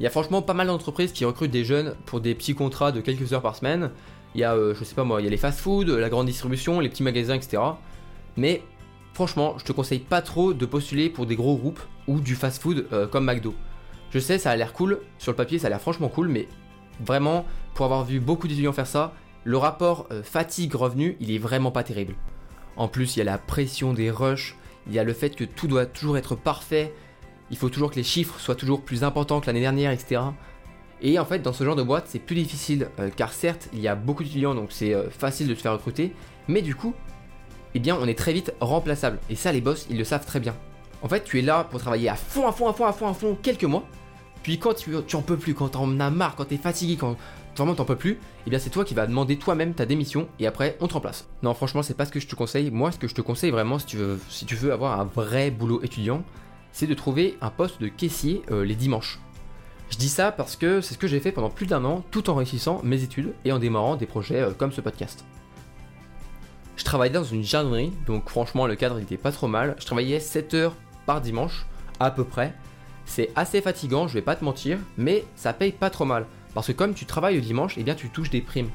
Il 0.00 0.02
y 0.02 0.06
a 0.06 0.10
franchement 0.10 0.42
pas 0.42 0.54
mal 0.54 0.66
d'entreprises 0.66 1.12
qui 1.12 1.24
recrutent 1.24 1.50
des 1.50 1.64
jeunes 1.64 1.94
pour 2.06 2.20
des 2.20 2.34
petits 2.34 2.54
contrats 2.54 2.92
de 2.92 3.00
quelques 3.00 3.32
heures 3.32 3.42
par 3.42 3.56
semaine. 3.56 3.90
Il 4.34 4.40
y 4.40 4.44
a, 4.44 4.54
euh, 4.54 4.74
je 4.74 4.82
sais 4.82 4.94
pas 4.94 5.04
moi, 5.04 5.20
il 5.20 5.24
y 5.24 5.26
a 5.26 5.30
les 5.30 5.36
fast-food, 5.36 5.88
la 5.88 6.08
grande 6.08 6.26
distribution, 6.26 6.80
les 6.80 6.88
petits 6.88 7.04
magasins, 7.04 7.34
etc. 7.34 7.62
Mais 8.36 8.62
franchement, 9.14 9.54
je 9.58 9.64
te 9.64 9.72
conseille 9.72 10.00
pas 10.00 10.20
trop 10.20 10.52
de 10.52 10.66
postuler 10.66 11.08
pour 11.08 11.24
des 11.24 11.36
gros 11.36 11.56
groupes 11.56 11.80
ou 12.08 12.20
du 12.20 12.34
fast-food 12.34 12.88
euh, 12.92 13.06
comme 13.06 13.24
McDo. 13.24 13.54
Je 14.10 14.18
sais, 14.18 14.38
ça 14.38 14.50
a 14.50 14.56
l'air 14.56 14.72
cool, 14.72 15.00
sur 15.18 15.32
le 15.32 15.36
papier 15.36 15.58
ça 15.58 15.68
a 15.68 15.70
l'air 15.70 15.80
franchement 15.80 16.08
cool, 16.08 16.28
mais 16.28 16.48
vraiment, 17.00 17.46
pour 17.74 17.86
avoir 17.86 18.04
vu 18.04 18.20
beaucoup 18.20 18.48
d'étudiants 18.48 18.72
faire 18.72 18.86
ça, 18.86 19.14
le 19.44 19.56
rapport 19.56 20.06
euh, 20.10 20.22
fatigue-revenu, 20.22 21.16
il 21.20 21.30
est 21.30 21.38
vraiment 21.38 21.70
pas 21.70 21.84
terrible. 21.84 22.14
En 22.76 22.88
plus, 22.88 23.16
il 23.16 23.20
y 23.20 23.22
a 23.22 23.24
la 23.24 23.38
pression 23.38 23.92
des 23.92 24.10
rushs, 24.10 24.56
il 24.88 24.92
y 24.92 24.98
a 24.98 25.04
le 25.04 25.12
fait 25.12 25.30
que 25.30 25.44
tout 25.44 25.68
doit 25.68 25.86
toujours 25.86 26.18
être 26.18 26.34
parfait, 26.34 26.92
il 27.50 27.56
faut 27.56 27.68
toujours 27.68 27.90
que 27.90 27.96
les 27.96 28.02
chiffres 28.02 28.40
soient 28.40 28.56
toujours 28.56 28.82
plus 28.82 29.04
importants 29.04 29.40
que 29.40 29.46
l'année 29.46 29.60
dernière, 29.60 29.92
etc. 29.92 30.22
Et 31.02 31.18
en 31.18 31.24
fait, 31.24 31.38
dans 31.38 31.52
ce 31.52 31.62
genre 31.62 31.76
de 31.76 31.82
boîte, 31.82 32.06
c'est 32.08 32.18
plus 32.18 32.34
difficile, 32.34 32.88
euh, 32.98 33.10
car 33.14 33.32
certes, 33.32 33.68
il 33.72 33.80
y 33.80 33.86
a 33.86 33.94
beaucoup 33.94 34.24
d'étudiants, 34.24 34.56
donc 34.56 34.72
c'est 34.72 34.94
facile 35.10 35.46
de 35.46 35.54
se 35.54 35.60
faire 35.60 35.72
recruter, 35.72 36.12
mais 36.48 36.62
du 36.62 36.74
coup, 36.74 36.94
eh 37.74 37.80
bien 37.80 37.96
on 38.00 38.06
est 38.06 38.18
très 38.18 38.32
vite 38.32 38.52
remplaçable. 38.60 39.18
Et 39.30 39.36
ça 39.36 39.52
les 39.52 39.60
boss, 39.60 39.86
ils 39.90 39.98
le 39.98 40.04
savent 40.04 40.26
très 40.26 40.40
bien. 40.40 40.54
En 41.02 41.08
fait, 41.08 41.22
tu 41.24 41.38
es 41.38 41.42
là 41.42 41.64
pour 41.64 41.80
travailler 41.80 42.08
à 42.08 42.14
fond, 42.14 42.48
à 42.48 42.52
fond, 42.52 42.66
à 42.66 42.72
fond, 42.72 42.86
à 42.86 42.92
fond, 42.92 43.08
à 43.08 43.14
fond, 43.14 43.36
quelques 43.42 43.64
mois. 43.64 43.84
Puis 44.42 44.58
quand 44.58 44.74
tu, 44.74 44.94
en 44.96 45.22
peux 45.22 45.36
plus, 45.36 45.54
quand 45.54 45.68
t'en 45.68 46.00
as 46.00 46.10
marre, 46.10 46.34
quand 46.36 46.46
t'es 46.46 46.56
fatigué, 46.56 46.96
quand 46.96 47.16
vraiment 47.56 47.74
t'en 47.74 47.84
peux 47.84 47.96
plus, 47.96 48.18
eh 48.46 48.50
bien 48.50 48.58
c'est 48.58 48.70
toi 48.70 48.84
qui 48.84 48.94
vas 48.94 49.06
demander 49.06 49.36
toi-même 49.36 49.74
ta 49.74 49.86
démission 49.86 50.28
et 50.38 50.46
après 50.46 50.76
on 50.80 50.88
te 50.88 50.94
remplace. 50.94 51.26
Non 51.42 51.54
franchement 51.54 51.82
c'est 51.82 51.96
pas 51.96 52.04
ce 52.04 52.10
que 52.10 52.20
je 52.20 52.26
te 52.26 52.34
conseille. 52.34 52.70
Moi 52.70 52.92
ce 52.92 52.98
que 52.98 53.08
je 53.08 53.14
te 53.14 53.20
conseille 53.20 53.50
vraiment 53.50 53.78
si 53.78 53.86
tu 53.86 53.96
veux, 53.96 54.20
si 54.28 54.44
tu 54.44 54.54
veux 54.54 54.72
avoir 54.72 55.00
un 55.00 55.04
vrai 55.04 55.50
boulot 55.50 55.82
étudiant, 55.82 56.24
c'est 56.72 56.86
de 56.86 56.94
trouver 56.94 57.38
un 57.40 57.50
poste 57.50 57.80
de 57.80 57.88
caissier 57.88 58.42
euh, 58.50 58.64
les 58.64 58.74
dimanches. 58.74 59.20
Je 59.90 59.96
dis 59.96 60.08
ça 60.08 60.32
parce 60.32 60.56
que 60.56 60.80
c'est 60.80 60.94
ce 60.94 60.98
que 60.98 61.06
j'ai 61.06 61.20
fait 61.20 61.32
pendant 61.32 61.50
plus 61.50 61.66
d'un 61.66 61.84
an 61.84 62.02
tout 62.10 62.28
en 62.28 62.34
réussissant 62.34 62.80
mes 62.82 63.02
études 63.02 63.32
et 63.44 63.52
en 63.52 63.58
démarrant 63.58 63.96
des 63.96 64.06
projets 64.06 64.40
euh, 64.40 64.50
comme 64.50 64.72
ce 64.72 64.80
podcast. 64.80 65.24
Je 66.76 66.84
travaillais 66.84 67.12
dans 67.12 67.24
une 67.24 67.44
jardinerie, 67.44 67.92
donc 68.06 68.28
franchement 68.28 68.66
le 68.66 68.74
cadre 68.74 68.98
n'était 68.98 69.16
pas 69.16 69.32
trop 69.32 69.46
mal. 69.46 69.76
Je 69.78 69.86
travaillais 69.86 70.18
7 70.18 70.54
heures 70.54 70.74
par 71.06 71.20
dimanche, 71.20 71.66
à 72.00 72.10
peu 72.10 72.24
près. 72.24 72.54
C'est 73.06 73.30
assez 73.36 73.60
fatigant, 73.60 74.08
je 74.08 74.14
vais 74.14 74.22
pas 74.22 74.34
te 74.34 74.44
mentir, 74.44 74.78
mais 74.96 75.24
ça 75.36 75.52
paye 75.52 75.72
pas 75.72 75.90
trop 75.90 76.04
mal. 76.04 76.26
Parce 76.54 76.68
que 76.68 76.72
comme 76.72 76.94
tu 76.94 77.06
travailles 77.06 77.36
le 77.36 77.40
dimanche, 77.40 77.74
eh 77.78 77.84
bien 77.84 77.94
tu 77.94 78.08
touches 78.08 78.30
des 78.30 78.40
primes. 78.40 78.70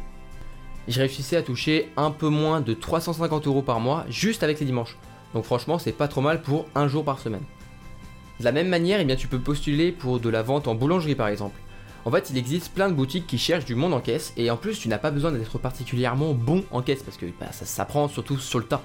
Je 0.88 1.00
réussissais 1.00 1.36
à 1.36 1.42
toucher 1.42 1.92
un 1.98 2.12
peu 2.12 2.30
moins 2.30 2.62
de 2.62 2.74
350 2.74 3.48
euros 3.48 3.62
par 3.62 3.80
mois 3.80 4.06
juste 4.10 4.44
avec 4.44 4.60
les 4.60 4.66
dimanches. 4.66 4.98
Donc 5.34 5.44
franchement, 5.44 5.78
c'est 5.78 5.92
pas 5.92 6.08
trop 6.08 6.22
mal 6.22 6.42
pour 6.42 6.68
un 6.76 6.88
jour 6.88 7.04
par 7.04 7.20
semaine. 7.20 7.44
De 8.40 8.46
la 8.46 8.52
même 8.52 8.70
manière, 8.70 9.02
eh 9.02 9.06
bien, 9.06 9.18
tu 9.18 9.28
peux 9.28 9.40
postuler 9.40 9.92
pour 9.92 10.20
de 10.20 10.30
la 10.30 10.42
vente 10.42 10.68
en 10.68 10.76
boulangerie 10.76 11.16
par 11.16 11.28
exemple. 11.28 11.60
En 12.06 12.12
fait, 12.12 12.30
il 12.30 12.38
existe 12.38 12.74
plein 12.74 12.90
de 12.90 12.94
boutiques 12.94 13.28
qui 13.28 13.38
cherchent 13.38 13.66
du 13.66 13.76
monde 13.76 13.94
en 13.94 14.00
caisse 14.00 14.34
et 14.38 14.50
en 14.50 14.58
plus, 14.58 14.80
tu 14.80 14.88
n'as 14.88 14.98
pas 14.98 15.12
besoin 15.12 15.32
d'être 15.32 15.58
particulièrement 15.58 16.34
bon 16.34 16.64
en 16.72 16.82
caisse 16.82 17.04
parce 17.04 17.18
que 17.18 17.26
bah, 17.40 17.52
ça 17.52 17.66
s'apprend 17.66 18.08
surtout 18.08 18.38
sur 18.38 18.60
le 18.60 18.66
tas. 18.66 18.82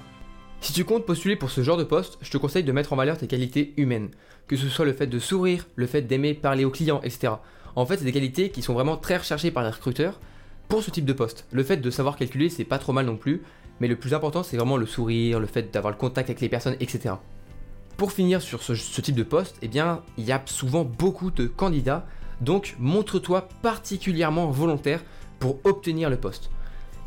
Si 0.61 0.73
tu 0.73 0.83
comptes 0.83 1.05
postuler 1.05 1.35
pour 1.35 1.49
ce 1.49 1.61
genre 1.61 1.77
de 1.77 1.83
poste, 1.83 2.17
je 2.21 2.31
te 2.31 2.37
conseille 2.37 2.63
de 2.63 2.71
mettre 2.71 2.93
en 2.93 2.95
valeur 2.95 3.17
tes 3.17 3.27
qualités 3.27 3.73
humaines, 3.77 4.09
que 4.47 4.57
ce 4.57 4.67
soit 4.67 4.85
le 4.85 4.93
fait 4.93 5.07
de 5.07 5.19
sourire, 5.19 5.67
le 5.75 5.85
fait 5.85 6.01
d'aimer 6.01 6.33
parler 6.33 6.65
aux 6.65 6.71
clients, 6.71 7.01
etc. 7.03 7.33
En 7.75 7.85
fait, 7.85 7.97
c'est 7.97 8.05
des 8.05 8.11
qualités 8.11 8.49
qui 8.49 8.61
sont 8.61 8.73
vraiment 8.73 8.97
très 8.97 9.17
recherchées 9.17 9.51
par 9.51 9.63
les 9.63 9.69
recruteurs 9.69 10.19
pour 10.67 10.81
ce 10.81 10.91
type 10.91 11.05
de 11.05 11.13
poste. 11.13 11.45
Le 11.51 11.63
fait 11.63 11.77
de 11.77 11.89
savoir 11.89 12.17
calculer, 12.17 12.49
c'est 12.49 12.63
pas 12.63 12.79
trop 12.79 12.93
mal 12.93 13.05
non 13.05 13.17
plus, 13.17 13.43
mais 13.79 13.87
le 13.87 13.95
plus 13.95 14.13
important, 14.13 14.43
c'est 14.43 14.57
vraiment 14.57 14.77
le 14.77 14.85
sourire, 14.85 15.39
le 15.39 15.47
fait 15.47 15.73
d'avoir 15.73 15.91
le 15.91 15.97
contact 15.99 16.29
avec 16.29 16.41
les 16.41 16.49
personnes, 16.49 16.77
etc. 16.79 17.15
Pour 17.97 18.11
finir 18.11 18.41
sur 18.41 18.61
ce, 18.61 19.01
type 19.01 19.15
de 19.15 19.23
poste, 19.23 19.57
eh 19.61 19.67
bien, 19.67 20.01
il 20.17 20.25
y 20.25 20.31
a 20.31 20.41
souvent 20.45 20.83
beaucoup 20.83 21.31
de 21.31 21.47
candidats, 21.47 22.05
donc 22.41 22.75
montre-toi 22.79 23.47
particulièrement 23.61 24.49
volontaire 24.49 25.03
pour 25.39 25.59
obtenir 25.63 26.09
le 26.09 26.17
poste. 26.17 26.49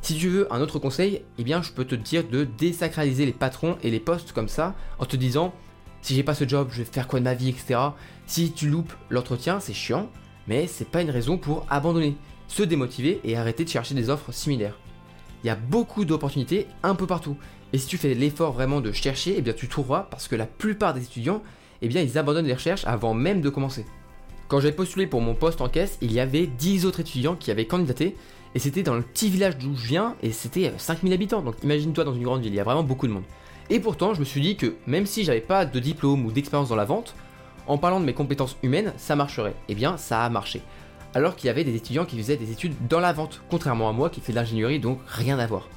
Si 0.01 0.17
tu 0.17 0.29
veux 0.29 0.53
un 0.53 0.61
autre 0.61 0.79
conseil, 0.79 1.23
eh 1.39 1.45
bien, 1.45 1.61
je 1.61 1.73
peux 1.73 1.85
te 1.85 1.95
dire 1.95 2.25
de 2.29 2.45
désacraliser 2.45 3.27
les 3.27 3.33
patrons 3.33 3.77
et 3.83 3.91
les 3.91 4.01
postes 4.01 4.33
comme 4.33 4.49
ça, 4.49 4.75
en 4.99 5.07
te 5.07 5.17
disant 5.17 5.53
si 6.03 6.15
j'ai 6.15 6.23
pas 6.23 6.35
ce 6.35 6.49
job, 6.49 6.69
je 6.71 6.79
vais 6.79 6.85
faire 6.85 7.09
quoi 7.09 7.19
de 7.19 7.25
ma 7.25 7.35
vie, 7.35 7.49
etc. 7.49 7.81
Si 8.27 8.53
tu 8.53 8.69
loupes 8.69 8.93
l'entretien, 9.11 9.61
c'est 9.61 9.75
chiant, 9.75 10.09
mais 10.47 10.67
c'est 10.67 10.89
pas 10.89 11.03
une 11.03 11.11
raison 11.11 11.37
pour 11.37 11.67
abandonner, 11.69 12.17
se 12.47 12.63
démotiver 12.63 13.21
et 13.25 13.37
arrêter 13.37 13.65
de 13.65 13.69
chercher 13.69 13.95
des 13.95 14.09
offres 14.09 14.33
similaires. 14.33 14.79
Il 15.43 15.49
y 15.49 15.51
a 15.51 15.57
beaucoup 15.57 16.05
d'opportunités 16.05 16.67
un 16.83 16.95
peu 16.95 17.07
partout. 17.07 17.37
Et 17.73 17.79
si 17.79 17.87
tu 17.87 17.99
fais 17.99 18.15
l'effort 18.15 18.53
vraiment 18.53 18.81
de 18.81 18.93
chercher, 18.93 19.35
eh 19.37 19.43
bien 19.43 19.53
tu 19.53 19.69
trouveras 19.69 20.07
parce 20.11 20.29
que 20.29 20.37
la 20.37 20.47
plupart 20.47 20.95
des 20.95 21.03
étudiants, 21.03 21.43
eh 21.83 21.89
bien 21.89 22.01
ils 22.01 22.17
abandonnent 22.17 22.47
les 22.47 22.55
recherches 22.55 22.87
avant 22.87 23.15
même 23.15 23.41
de 23.41 23.51
commencer. 23.51 23.85
Quand 24.49 24.61
j'ai 24.61 24.73
postulé 24.73 25.07
pour 25.07 25.21
mon 25.21 25.35
poste 25.35 25.61
en 25.61 25.69
caisse, 25.69 25.99
il 26.01 26.11
y 26.11 26.21
avait 26.21 26.47
10 26.47 26.87
autres 26.87 27.01
étudiants 27.01 27.37
qui 27.37 27.51
avaient 27.51 27.67
candidaté 27.67 28.17
et 28.55 28.59
c'était 28.59 28.83
dans 28.83 28.95
le 28.95 29.03
petit 29.03 29.29
village 29.29 29.59
d'où 29.59 29.77
je 29.77 29.89
viens 29.89 30.17
et 30.23 30.33
c'était 30.33 30.73
5000 30.79 31.13
habitants. 31.13 31.43
Donc 31.43 31.57
imagine-toi 31.63 32.05
dans 32.05 32.15
une 32.15 32.23
grande 32.23 32.41
ville, 32.41 32.55
il 32.55 32.57
y 32.57 32.61
a 32.61 32.65
vraiment 32.65 32.83
beaucoup 32.83 33.07
de 33.07 33.13
monde. 33.13 33.25
Et 33.69 33.79
pourtant, 33.79 34.15
je 34.15 34.21
me 34.21 34.25
suis 34.25 34.41
dit 34.41 34.57
que 34.57 34.75
même 34.87 35.05
si 35.05 35.23
j'avais 35.23 35.43
pas 35.43 35.67
de 35.67 35.79
diplôme 35.79 36.25
ou 36.25 36.33
d'expérience 36.33 36.71
dans 36.71 36.77
la 36.77 36.87
vente, 36.87 37.15
en 37.67 37.77
parlant 37.77 38.01
de 38.01 38.07
mes 38.07 38.15
compétences 38.15 38.57
humaines, 38.63 38.95
ça 38.97 39.17
marcherait. 39.17 39.55
Eh 39.69 39.75
bien, 39.75 39.99
ça 39.99 40.25
a 40.25 40.31
marché. 40.31 40.63
Alors 41.13 41.37
qu'il 41.37 41.49
y 41.49 41.51
avait 41.51 41.65
des 41.65 41.77
étudiants 41.77 42.07
qui 42.07 42.17
faisaient 42.17 42.39
des 42.39 42.51
études 42.51 42.75
dans 42.89 43.01
la 43.01 43.13
vente, 43.13 43.43
contrairement 43.51 43.91
à 43.91 43.93
moi 43.93 44.09
qui 44.09 44.23
fais 44.23 44.33
de 44.33 44.39
l'ingénierie, 44.39 44.81
donc 44.81 44.99
rien 45.07 45.39
à 45.39 45.47
voir. 45.47 45.69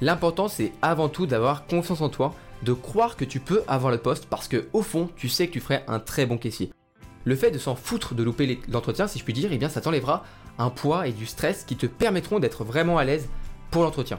L'important, 0.00 0.48
c'est 0.48 0.72
avant 0.80 1.10
tout 1.10 1.26
d'avoir 1.26 1.66
confiance 1.66 2.00
en 2.00 2.08
toi, 2.08 2.34
de 2.62 2.72
croire 2.72 3.16
que 3.16 3.26
tu 3.26 3.38
peux 3.38 3.64
avoir 3.68 3.92
le 3.92 3.98
poste 3.98 4.24
parce 4.30 4.48
que 4.48 4.66
au 4.72 4.80
fond, 4.80 5.10
tu 5.14 5.28
sais 5.28 5.46
que 5.46 5.52
tu 5.52 5.60
ferais 5.60 5.84
un 5.88 6.00
très 6.00 6.24
bon 6.24 6.38
caissier. 6.38 6.70
Le 7.28 7.36
fait 7.36 7.50
de 7.50 7.58
s'en 7.58 7.74
foutre 7.74 8.14
de 8.14 8.22
louper 8.22 8.58
l'entretien, 8.70 9.06
si 9.06 9.18
je 9.18 9.24
puis 9.24 9.34
dire, 9.34 9.50
eh 9.52 9.58
bien 9.58 9.68
ça 9.68 9.82
t'enlèvera 9.82 10.24
un 10.56 10.70
poids 10.70 11.06
et 11.06 11.12
du 11.12 11.26
stress 11.26 11.62
qui 11.62 11.76
te 11.76 11.84
permettront 11.84 12.38
d'être 12.38 12.64
vraiment 12.64 12.96
à 12.96 13.04
l'aise 13.04 13.28
pour 13.70 13.82
l'entretien. 13.82 14.18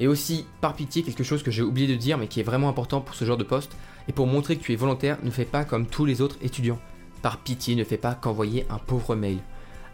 Et 0.00 0.08
aussi, 0.08 0.46
par 0.60 0.74
pitié, 0.74 1.04
quelque 1.04 1.22
chose 1.22 1.44
que 1.44 1.52
j'ai 1.52 1.62
oublié 1.62 1.86
de 1.86 1.94
dire 1.94 2.18
mais 2.18 2.26
qui 2.26 2.40
est 2.40 2.42
vraiment 2.42 2.68
important 2.68 3.00
pour 3.00 3.14
ce 3.14 3.24
genre 3.24 3.36
de 3.36 3.44
poste, 3.44 3.76
et 4.08 4.12
pour 4.12 4.26
montrer 4.26 4.56
que 4.56 4.64
tu 4.64 4.72
es 4.72 4.76
volontaire, 4.76 5.18
ne 5.22 5.30
fais 5.30 5.44
pas 5.44 5.64
comme 5.64 5.86
tous 5.86 6.04
les 6.04 6.20
autres 6.20 6.34
étudiants. 6.42 6.80
Par 7.22 7.38
pitié, 7.38 7.76
ne 7.76 7.84
fais 7.84 7.96
pas 7.96 8.16
qu'envoyer 8.16 8.66
un 8.70 8.78
pauvre 8.78 9.14
mail. 9.14 9.38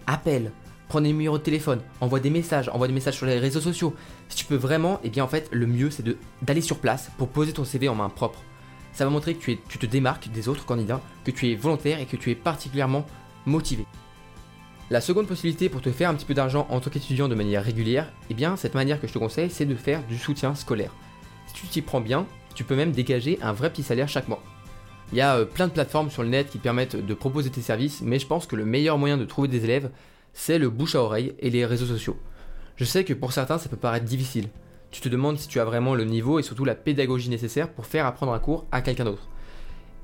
Appelle, 0.06 0.50
prends 0.88 1.02
des 1.02 1.08
numéros 1.08 1.36
de 1.36 1.42
téléphone, 1.42 1.82
envoie 2.00 2.18
des 2.18 2.30
messages, 2.30 2.70
envoie 2.70 2.88
des 2.88 2.94
messages 2.94 3.16
sur 3.16 3.26
les 3.26 3.38
réseaux 3.38 3.60
sociaux. 3.60 3.94
Si 4.30 4.38
tu 4.38 4.46
peux 4.46 4.56
vraiment, 4.56 4.94
et 4.94 5.08
eh 5.08 5.10
bien 5.10 5.22
en 5.22 5.28
fait, 5.28 5.50
le 5.52 5.66
mieux 5.66 5.90
c'est 5.90 6.16
d'aller 6.40 6.62
sur 6.62 6.78
place 6.78 7.10
pour 7.18 7.28
poser 7.28 7.52
ton 7.52 7.66
CV 7.66 7.90
en 7.90 7.94
main 7.94 8.08
propre. 8.08 8.42
Ça 8.98 9.04
va 9.04 9.12
montrer 9.12 9.36
que 9.36 9.52
tu, 9.52 9.78
te 9.78 9.86
démarques 9.86 10.28
des 10.32 10.48
autres 10.48 10.66
candidats, 10.66 11.00
que 11.24 11.30
tu 11.30 11.48
es 11.48 11.54
volontaire 11.54 12.00
et 12.00 12.06
que 12.06 12.16
tu 12.16 12.32
es 12.32 12.34
particulièrement 12.34 13.06
motivé. 13.46 13.86
La 14.90 15.00
seconde 15.00 15.28
possibilité 15.28 15.68
pour 15.68 15.80
te 15.80 15.92
faire 15.92 16.10
un 16.10 16.16
petit 16.16 16.24
peu 16.24 16.34
d'argent 16.34 16.66
en 16.68 16.80
tant 16.80 16.90
qu'étudiant 16.90 17.28
de 17.28 17.36
manière 17.36 17.62
régulière, 17.62 18.12
eh 18.28 18.34
bien 18.34 18.56
cette 18.56 18.74
manière 18.74 19.00
que 19.00 19.06
je 19.06 19.12
te 19.12 19.18
conseille, 19.20 19.50
c'est 19.50 19.66
de 19.66 19.76
faire 19.76 20.04
du 20.08 20.18
soutien 20.18 20.56
scolaire. 20.56 20.92
Si 21.46 21.54
tu 21.54 21.68
t'y 21.68 21.80
prends 21.80 22.00
bien, 22.00 22.26
tu 22.56 22.64
peux 22.64 22.74
même 22.74 22.90
dégager 22.90 23.38
un 23.40 23.52
vrai 23.52 23.70
petit 23.70 23.84
salaire 23.84 24.08
chaque 24.08 24.26
mois. 24.26 24.42
Il 25.12 25.18
y 25.18 25.20
a 25.20 25.36
euh, 25.36 25.44
plein 25.44 25.68
de 25.68 25.72
plateformes 25.72 26.10
sur 26.10 26.24
le 26.24 26.30
net 26.30 26.50
qui 26.50 26.58
permettent 26.58 26.96
de 26.96 27.14
proposer 27.14 27.50
tes 27.50 27.62
services, 27.62 28.00
mais 28.02 28.18
je 28.18 28.26
pense 28.26 28.48
que 28.48 28.56
le 28.56 28.64
meilleur 28.64 28.98
moyen 28.98 29.16
de 29.16 29.24
trouver 29.24 29.46
des 29.46 29.62
élèves, 29.62 29.92
c'est 30.32 30.58
le 30.58 30.70
bouche 30.70 30.96
à 30.96 31.02
oreille 31.04 31.36
et 31.38 31.50
les 31.50 31.64
réseaux 31.64 31.86
sociaux. 31.86 32.18
Je 32.74 32.84
sais 32.84 33.04
que 33.04 33.14
pour 33.14 33.32
certains 33.32 33.58
ça 33.58 33.68
peut 33.68 33.76
paraître 33.76 34.06
difficile. 34.06 34.48
Tu 34.90 35.00
te 35.00 35.08
demandes 35.08 35.38
si 35.38 35.48
tu 35.48 35.60
as 35.60 35.64
vraiment 35.64 35.94
le 35.94 36.04
niveau 36.04 36.38
et 36.38 36.42
surtout 36.42 36.64
la 36.64 36.74
pédagogie 36.74 37.28
nécessaire 37.28 37.70
pour 37.70 37.86
faire 37.86 38.06
apprendre 38.06 38.32
un 38.32 38.38
cours 38.38 38.66
à 38.72 38.80
quelqu'un 38.80 39.04
d'autre. 39.04 39.28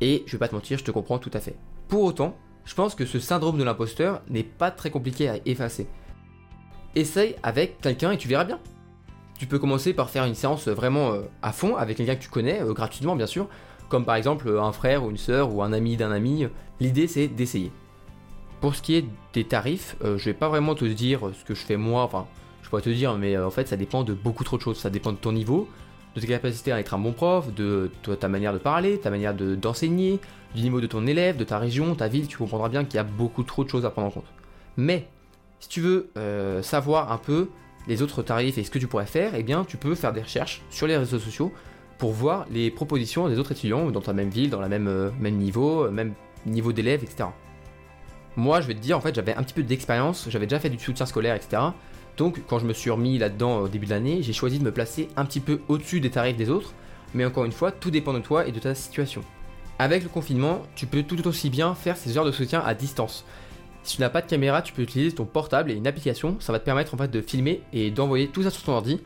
Et 0.00 0.22
je 0.26 0.32
vais 0.32 0.38
pas 0.38 0.48
te 0.48 0.54
mentir, 0.54 0.78
je 0.78 0.84
te 0.84 0.90
comprends 0.90 1.18
tout 1.18 1.30
à 1.32 1.40
fait. 1.40 1.56
Pour 1.88 2.02
autant, 2.02 2.36
je 2.64 2.74
pense 2.74 2.94
que 2.94 3.06
ce 3.06 3.18
syndrome 3.18 3.58
de 3.58 3.64
l'imposteur 3.64 4.22
n'est 4.28 4.42
pas 4.42 4.70
très 4.70 4.90
compliqué 4.90 5.28
à 5.28 5.36
effacer. 5.46 5.86
Essaye 6.94 7.36
avec 7.42 7.80
quelqu'un 7.80 8.12
et 8.12 8.18
tu 8.18 8.28
verras 8.28 8.44
bien. 8.44 8.58
Tu 9.38 9.46
peux 9.46 9.58
commencer 9.58 9.94
par 9.94 10.10
faire 10.10 10.24
une 10.24 10.34
séance 10.34 10.68
vraiment 10.68 11.12
euh, 11.12 11.22
à 11.42 11.52
fond 11.52 11.76
avec 11.76 11.96
quelqu'un 11.96 12.14
que 12.14 12.22
tu 12.22 12.28
connais, 12.28 12.62
euh, 12.62 12.72
gratuitement 12.72 13.16
bien 13.16 13.26
sûr, 13.26 13.48
comme 13.88 14.04
par 14.04 14.14
exemple 14.14 14.48
un 14.60 14.72
frère 14.72 15.04
ou 15.04 15.10
une 15.10 15.16
sœur 15.16 15.52
ou 15.52 15.62
un 15.62 15.72
ami 15.72 15.96
d'un 15.96 16.12
ami. 16.12 16.46
L'idée 16.80 17.08
c'est 17.08 17.28
d'essayer. 17.28 17.72
Pour 18.60 18.74
ce 18.74 18.82
qui 18.82 18.94
est 18.94 19.04
des 19.32 19.44
tarifs, 19.44 19.96
euh, 20.04 20.16
je 20.18 20.26
vais 20.26 20.34
pas 20.34 20.48
vraiment 20.48 20.74
te 20.74 20.84
dire 20.84 21.30
ce 21.38 21.44
que 21.44 21.54
je 21.54 21.60
fais 21.60 21.76
moi, 21.76 22.02
enfin 22.02 22.26
te 22.80 22.90
dire, 22.90 23.16
mais 23.16 23.36
en 23.38 23.50
fait 23.50 23.68
ça 23.68 23.76
dépend 23.76 24.04
de 24.04 24.14
beaucoup 24.14 24.44
trop 24.44 24.56
de 24.56 24.62
choses. 24.62 24.78
Ça 24.78 24.90
dépend 24.90 25.12
de 25.12 25.16
ton 25.16 25.32
niveau, 25.32 25.68
de 26.14 26.20
tes 26.20 26.26
capacités 26.26 26.72
à 26.72 26.80
être 26.80 26.94
un 26.94 26.98
bon 26.98 27.12
prof, 27.12 27.52
de, 27.54 27.90
ta 28.18 28.28
manière 28.28 28.52
de 28.52 28.58
parler, 28.58 28.98
ta 28.98 29.10
manière 29.10 29.34
d'enseigner, 29.34 30.20
du 30.54 30.62
niveau 30.62 30.80
de 30.80 30.86
ton 30.86 31.06
élève, 31.06 31.36
de 31.36 31.44
ta 31.44 31.58
région, 31.58 31.94
ta 31.94 32.08
ville, 32.08 32.28
tu 32.28 32.38
comprendras 32.38 32.68
bien 32.68 32.84
qu'il 32.84 32.96
y 32.96 32.98
a 32.98 33.04
beaucoup 33.04 33.42
trop 33.42 33.64
de 33.64 33.68
choses 33.68 33.84
à 33.84 33.90
prendre 33.90 34.08
en 34.08 34.10
compte. 34.10 34.32
Mais, 34.76 35.08
si 35.60 35.68
tu 35.68 35.80
veux 35.80 36.10
euh, 36.16 36.62
savoir 36.62 37.10
un 37.10 37.18
peu 37.18 37.48
les 37.86 38.02
autres 38.02 38.22
tarifs 38.22 38.58
et 38.58 38.64
ce 38.64 38.70
que 38.70 38.78
tu 38.78 38.86
pourrais 38.86 39.06
faire, 39.06 39.34
eh 39.34 39.42
bien 39.42 39.64
tu 39.64 39.76
peux 39.76 39.94
faire 39.94 40.12
des 40.12 40.22
recherches 40.22 40.62
sur 40.70 40.86
les 40.86 40.96
réseaux 40.96 41.18
sociaux 41.18 41.52
pour 41.98 42.12
voir 42.12 42.46
les 42.50 42.70
propositions 42.70 43.28
des 43.28 43.38
autres 43.38 43.52
étudiants 43.52 43.90
dans 43.90 44.00
ta 44.00 44.12
même 44.12 44.30
ville, 44.30 44.50
dans 44.50 44.60
le 44.60 44.68
même, 44.68 44.88
euh, 44.88 45.10
même 45.20 45.36
niveau, 45.36 45.84
euh, 45.84 45.90
même 45.90 46.14
niveau 46.46 46.72
d'élève, 46.72 47.02
etc. 47.02 47.28
Moi, 48.36 48.60
je 48.60 48.66
vais 48.66 48.74
te 48.74 48.80
dire, 48.80 48.98
en 48.98 49.00
fait, 49.00 49.14
j'avais 49.14 49.34
un 49.34 49.42
petit 49.42 49.54
peu 49.54 49.62
d'expérience, 49.62 50.26
j'avais 50.28 50.46
déjà 50.46 50.58
fait 50.58 50.70
du 50.70 50.78
soutien 50.78 51.06
scolaire, 51.06 51.36
etc. 51.36 51.62
Donc 52.16 52.40
quand 52.46 52.58
je 52.58 52.66
me 52.66 52.72
suis 52.72 52.90
remis 52.90 53.18
là-dedans 53.18 53.60
au 53.60 53.68
début 53.68 53.86
de 53.86 53.90
l'année, 53.90 54.22
j'ai 54.22 54.32
choisi 54.32 54.58
de 54.58 54.64
me 54.64 54.72
placer 54.72 55.08
un 55.16 55.24
petit 55.24 55.40
peu 55.40 55.60
au-dessus 55.68 56.00
des 56.00 56.10
tarifs 56.10 56.36
des 56.36 56.50
autres, 56.50 56.72
mais 57.12 57.24
encore 57.24 57.44
une 57.44 57.52
fois, 57.52 57.72
tout 57.72 57.90
dépend 57.90 58.12
de 58.12 58.20
toi 58.20 58.46
et 58.46 58.52
de 58.52 58.58
ta 58.58 58.74
situation. 58.74 59.22
Avec 59.78 60.02
le 60.04 60.08
confinement, 60.08 60.62
tu 60.76 60.86
peux 60.86 61.02
tout 61.02 61.26
aussi 61.26 61.50
bien 61.50 61.74
faire 61.74 61.96
ces 61.96 62.16
heures 62.16 62.24
de 62.24 62.30
soutien 62.32 62.60
à 62.64 62.74
distance. 62.74 63.24
Si 63.82 63.96
tu 63.96 64.02
n'as 64.02 64.08
pas 64.08 64.22
de 64.22 64.26
caméra, 64.26 64.62
tu 64.62 64.72
peux 64.72 64.82
utiliser 64.82 65.12
ton 65.12 65.24
portable 65.24 65.70
et 65.70 65.74
une 65.74 65.86
application, 65.86 66.36
ça 66.40 66.52
va 66.52 66.60
te 66.60 66.64
permettre 66.64 66.94
en 66.94 66.96
fait 66.96 67.10
de 67.10 67.20
filmer 67.20 67.60
et 67.72 67.90
d'envoyer 67.90 68.28
tout 68.28 68.42
ça 68.42 68.50
sur 68.50 68.62
ton 68.62 68.72
ordi. 68.72 69.00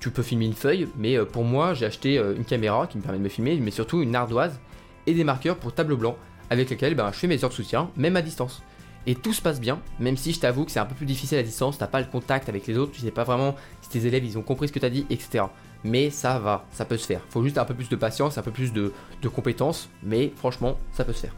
Tu 0.00 0.10
peux 0.10 0.22
filmer 0.22 0.46
une 0.46 0.54
feuille, 0.54 0.88
mais 0.98 1.16
euh, 1.16 1.24
pour 1.24 1.44
moi, 1.44 1.72
j'ai 1.74 1.86
acheté 1.86 2.18
euh, 2.18 2.34
une 2.34 2.44
caméra 2.44 2.86
qui 2.86 2.98
me 2.98 3.02
permet 3.02 3.18
de 3.18 3.22
me 3.22 3.28
filmer, 3.28 3.56
mais 3.56 3.70
surtout 3.70 4.02
une 4.02 4.16
ardoise 4.16 4.58
et 5.06 5.14
des 5.14 5.24
marqueurs 5.24 5.56
pour 5.56 5.72
tableau 5.72 5.96
blanc 5.96 6.16
avec 6.50 6.68
lesquels 6.68 6.94
ben, 6.94 7.10
je 7.12 7.18
fais 7.18 7.26
mes 7.26 7.42
heures 7.44 7.50
de 7.50 7.54
soutien, 7.54 7.90
même 7.96 8.16
à 8.16 8.22
distance 8.22 8.62
et 9.06 9.14
tout 9.14 9.32
se 9.32 9.42
passe 9.42 9.60
bien, 9.60 9.80
même 10.00 10.16
si 10.16 10.32
je 10.32 10.40
t'avoue 10.40 10.64
que 10.64 10.70
c'est 10.70 10.80
un 10.80 10.86
peu 10.86 10.94
plus 10.94 11.06
difficile 11.06 11.38
à 11.38 11.42
distance, 11.42 11.78
t'as 11.78 11.86
pas 11.86 12.00
le 12.00 12.06
contact 12.06 12.48
avec 12.48 12.66
les 12.66 12.78
autres, 12.78 12.92
tu 12.92 13.00
sais 13.00 13.10
pas 13.10 13.24
vraiment 13.24 13.54
si 13.82 13.90
tes 13.90 14.06
élèves 14.06 14.24
ils 14.24 14.38
ont 14.38 14.42
compris 14.42 14.68
ce 14.68 14.72
que 14.72 14.78
t'as 14.78 14.90
dit, 14.90 15.06
etc. 15.10 15.44
Mais 15.84 16.08
ça 16.08 16.38
va, 16.38 16.64
ça 16.72 16.86
peut 16.86 16.96
se 16.96 17.06
faire. 17.06 17.20
Faut 17.28 17.42
juste 17.42 17.58
un 17.58 17.66
peu 17.66 17.74
plus 17.74 17.90
de 17.90 17.96
patience, 17.96 18.38
un 18.38 18.42
peu 18.42 18.50
plus 18.50 18.72
de, 18.72 18.92
compétences, 19.34 19.90
mais 20.02 20.32
franchement, 20.36 20.78
ça 20.92 21.04
peut 21.04 21.12
se 21.12 21.20
faire. 21.20 21.34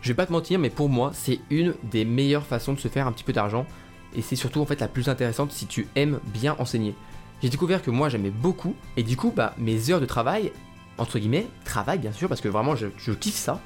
Je 0.00 0.08
vais 0.08 0.14
pas 0.14 0.26
te 0.26 0.32
mentir, 0.32 0.58
mais 0.58 0.70
pour 0.70 0.88
moi, 0.88 1.10
c'est 1.14 1.40
une 1.50 1.74
des 1.84 2.04
meilleures 2.04 2.46
façons 2.46 2.72
de 2.72 2.78
se 2.78 2.88
faire 2.88 3.06
un 3.06 3.12
petit 3.12 3.24
peu 3.24 3.32
d'argent, 3.32 3.66
et 4.14 4.22
c'est 4.22 4.36
surtout 4.36 4.60
en 4.60 4.66
fait 4.66 4.80
la 4.80 4.88
plus 4.88 5.08
intéressante 5.08 5.52
si 5.52 5.66
tu 5.66 5.88
aimes 5.96 6.20
bien 6.26 6.54
enseigner. 6.58 6.94
J'ai 7.42 7.48
découvert 7.48 7.82
que 7.82 7.90
moi 7.90 8.08
j'aimais 8.08 8.30
beaucoup, 8.30 8.74
et 8.96 9.02
du 9.02 9.16
coup, 9.16 9.32
bah, 9.34 9.54
mes 9.58 9.90
heures 9.90 10.00
de 10.00 10.06
travail, 10.06 10.52
entre 10.98 11.18
guillemets, 11.18 11.48
travail 11.64 11.98
bien 11.98 12.12
sûr, 12.12 12.28
parce 12.28 12.40
que 12.40 12.48
vraiment 12.48 12.76
je, 12.76 12.86
je 12.98 13.12
kiffe 13.12 13.34
ça, 13.34 13.60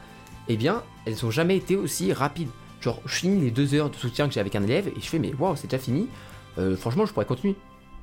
eh 0.48 0.56
bien, 0.56 0.82
elles 1.04 1.26
ont 1.26 1.30
jamais 1.30 1.56
été 1.56 1.76
aussi 1.76 2.12
rapides. 2.12 2.48
Genre 2.86 3.02
je 3.04 3.14
finis 3.16 3.40
les 3.40 3.50
deux 3.50 3.74
heures 3.74 3.90
de 3.90 3.96
soutien 3.96 4.28
que 4.28 4.34
j'ai 4.34 4.40
avec 4.40 4.54
un 4.54 4.62
élève 4.62 4.88
et 4.88 5.00
je 5.00 5.06
fais 5.06 5.18
mais 5.18 5.34
waouh 5.34 5.56
c'est 5.56 5.68
déjà 5.68 5.82
fini, 5.82 6.08
euh, 6.58 6.76
franchement 6.76 7.04
je 7.04 7.12
pourrais 7.12 7.26
continuer. 7.26 7.56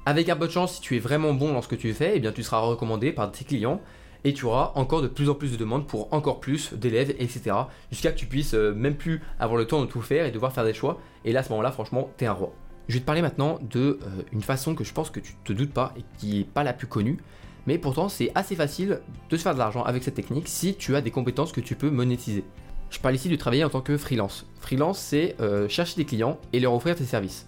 Avec 0.05 0.27
un 0.27 0.35
peu 0.35 0.47
de 0.47 0.51
chance, 0.51 0.75
si 0.75 0.81
tu 0.81 0.97
es 0.97 0.99
vraiment 0.99 1.33
bon 1.33 1.53
dans 1.53 1.61
ce 1.61 1.69
que 1.69 1.75
tu 1.75 1.93
fais, 1.93 2.13
eh 2.15 2.19
bien 2.19 2.33
tu 2.33 2.43
seras 2.43 2.59
recommandé 2.59 3.13
par 3.13 3.31
tes 3.31 3.45
clients 3.45 3.79
et 4.25 4.33
tu 4.33 4.45
auras 4.45 4.73
encore 4.75 5.01
de 5.01 5.07
plus 5.07 5.29
en 5.29 5.35
plus 5.35 5.53
de 5.53 5.57
demandes 5.57 5.87
pour 5.87 6.13
encore 6.13 6.41
plus 6.41 6.73
d'élèves, 6.73 7.11
etc. 7.19 7.55
Jusqu'à 7.91 8.11
que 8.11 8.17
tu 8.17 8.25
puisses 8.25 8.53
euh, 8.53 8.73
même 8.73 8.95
plus 8.95 9.21
avoir 9.39 9.57
le 9.57 9.65
temps 9.65 9.81
de 9.81 9.85
tout 9.85 10.01
faire 10.01 10.25
et 10.25 10.31
devoir 10.31 10.51
faire 10.51 10.65
des 10.65 10.73
choix. 10.73 10.99
Et 11.23 11.31
là, 11.31 11.39
à 11.39 11.43
ce 11.43 11.49
moment-là, 11.49 11.71
franchement, 11.71 12.09
t'es 12.17 12.25
un 12.25 12.33
roi. 12.33 12.53
Je 12.89 12.95
vais 12.95 12.99
te 12.99 13.05
parler 13.05 13.21
maintenant 13.21 13.59
de 13.61 13.99
euh, 14.01 14.23
une 14.33 14.41
façon 14.41 14.75
que 14.75 14.83
je 14.83 14.93
pense 14.93 15.09
que 15.09 15.21
tu 15.21 15.35
te 15.45 15.53
doutes 15.53 15.71
pas 15.71 15.93
et 15.97 16.03
qui 16.17 16.39
n'est 16.39 16.43
pas 16.43 16.63
la 16.63 16.73
plus 16.73 16.87
connue, 16.87 17.17
mais 17.65 17.77
pourtant 17.77 18.09
c'est 18.09 18.29
assez 18.35 18.57
facile 18.57 18.99
de 19.29 19.37
se 19.37 19.41
faire 19.41 19.53
de 19.53 19.59
l'argent 19.59 19.83
avec 19.83 20.03
cette 20.03 20.15
technique 20.15 20.49
si 20.49 20.75
tu 20.75 20.95
as 20.97 21.01
des 21.01 21.11
compétences 21.11 21.53
que 21.53 21.61
tu 21.61 21.75
peux 21.75 21.89
monétiser. 21.89 22.43
Je 22.93 22.99
parle 22.99 23.15
ici 23.15 23.27
de 23.27 23.35
travailler 23.35 23.63
en 23.63 23.69
tant 23.69 23.81
que 23.81 23.97
freelance. 23.97 24.45
Freelance, 24.59 24.99
c'est 24.99 25.35
euh, 25.41 25.67
chercher 25.67 25.95
des 25.95 26.05
clients 26.05 26.39
et 26.53 26.59
leur 26.59 26.75
offrir 26.75 26.95
tes 26.95 27.05
services. 27.05 27.47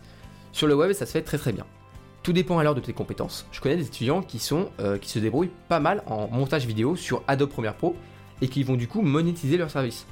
Sur 0.52 0.66
le 0.66 0.74
web, 0.74 0.92
ça 0.94 1.06
se 1.06 1.12
fait 1.12 1.22
très 1.22 1.38
très 1.38 1.52
bien. 1.52 1.68
Tout 2.24 2.34
dépend 2.34 2.58
alors 2.58 2.74
de 2.74 2.82
tes 2.82 2.94
compétences. 2.94 3.46
Je 3.52 3.62
connais 3.62 3.76
des 3.76 3.86
étudiants 3.86 4.24
qui, 4.24 4.40
sont, 4.40 4.72
euh, 4.80 4.98
qui 4.98 5.08
se 5.08 5.20
débrouillent 5.20 5.52
pas 5.70 5.80
mal 5.80 6.02
en 6.08 6.28
montage 6.30 6.66
vidéo 6.66 6.96
sur 6.96 7.22
Adobe 7.28 7.52
Premiere 7.52 7.76
Pro 7.76 7.96
et 8.42 8.48
qui 8.48 8.64
vont 8.64 8.74
du 8.74 8.88
coup 8.88 9.04
monétiser 9.04 9.58
leurs 9.58 9.70
services. 9.70 10.08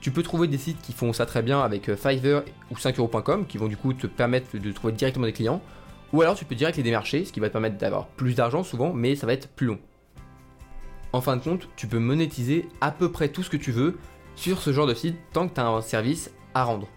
Tu 0.00 0.10
peux 0.10 0.24
trouver 0.24 0.48
des 0.48 0.58
sites 0.58 0.82
qui 0.82 0.92
font 0.92 1.12
ça 1.12 1.26
très 1.26 1.42
bien 1.42 1.60
avec 1.60 1.88
euh, 1.88 1.96
Fiverr 1.96 2.42
ou 2.72 2.74
5euros.com 2.74 3.46
qui 3.46 3.58
vont 3.58 3.68
du 3.68 3.76
coup 3.76 3.92
te 3.92 4.08
permettre 4.08 4.58
de 4.58 4.72
trouver 4.72 4.94
directement 4.94 5.26
des 5.26 5.32
clients. 5.32 5.62
Ou 6.12 6.22
alors 6.22 6.34
tu 6.34 6.44
peux 6.44 6.56
direct 6.56 6.76
les 6.76 6.82
démarcher, 6.82 7.24
ce 7.24 7.32
qui 7.32 7.38
va 7.38 7.46
te 7.46 7.52
permettre 7.52 7.78
d'avoir 7.78 8.08
plus 8.08 8.34
d'argent 8.34 8.64
souvent, 8.64 8.92
mais 8.92 9.14
ça 9.14 9.28
va 9.28 9.32
être 9.32 9.48
plus 9.48 9.68
long. 9.68 9.78
En 11.12 11.20
fin 11.20 11.36
de 11.36 11.42
compte, 11.42 11.68
tu 11.76 11.86
peux 11.86 12.00
monétiser 12.00 12.68
à 12.80 12.90
peu 12.90 13.12
près 13.12 13.28
tout 13.28 13.44
ce 13.44 13.50
que 13.50 13.56
tu 13.56 13.70
veux 13.70 13.96
sur 14.36 14.60
ce 14.60 14.72
genre 14.72 14.86
de 14.86 14.94
site 14.94 15.16
tant 15.32 15.48
que 15.48 15.54
tu 15.54 15.60
as 15.60 15.66
un 15.66 15.80
service 15.80 16.30
à 16.54 16.64
rendre. 16.64 16.88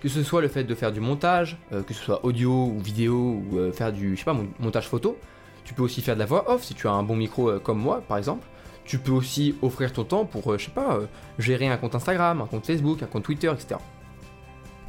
Que 0.00 0.08
ce 0.08 0.22
soit 0.22 0.42
le 0.42 0.48
fait 0.48 0.64
de 0.64 0.74
faire 0.74 0.92
du 0.92 1.00
montage, 1.00 1.58
euh, 1.72 1.82
que 1.82 1.94
ce 1.94 2.02
soit 2.02 2.24
audio 2.24 2.50
ou 2.50 2.78
vidéo 2.78 3.42
ou 3.50 3.58
euh, 3.58 3.72
faire 3.72 3.92
du 3.92 4.16
je 4.16 4.24
montage 4.60 4.88
photo. 4.88 5.16
Tu 5.64 5.72
peux 5.72 5.82
aussi 5.82 6.02
faire 6.02 6.14
de 6.14 6.20
la 6.20 6.26
voix 6.26 6.50
off 6.50 6.62
si 6.62 6.74
tu 6.74 6.86
as 6.88 6.92
un 6.92 7.02
bon 7.02 7.16
micro 7.16 7.48
euh, 7.48 7.58
comme 7.58 7.78
moi 7.78 8.02
par 8.06 8.18
exemple. 8.18 8.46
Tu 8.84 8.98
peux 8.98 9.12
aussi 9.12 9.54
offrir 9.62 9.94
ton 9.94 10.04
temps 10.04 10.26
pour, 10.26 10.58
je 10.58 10.66
sais 10.66 10.70
pas, 10.70 10.98
gérer 11.38 11.68
un 11.68 11.78
compte 11.78 11.94
Instagram, 11.94 12.42
un 12.42 12.46
compte 12.46 12.66
Facebook, 12.66 13.02
un 13.02 13.06
compte 13.06 13.22
Twitter, 13.22 13.50
etc. 13.50 13.76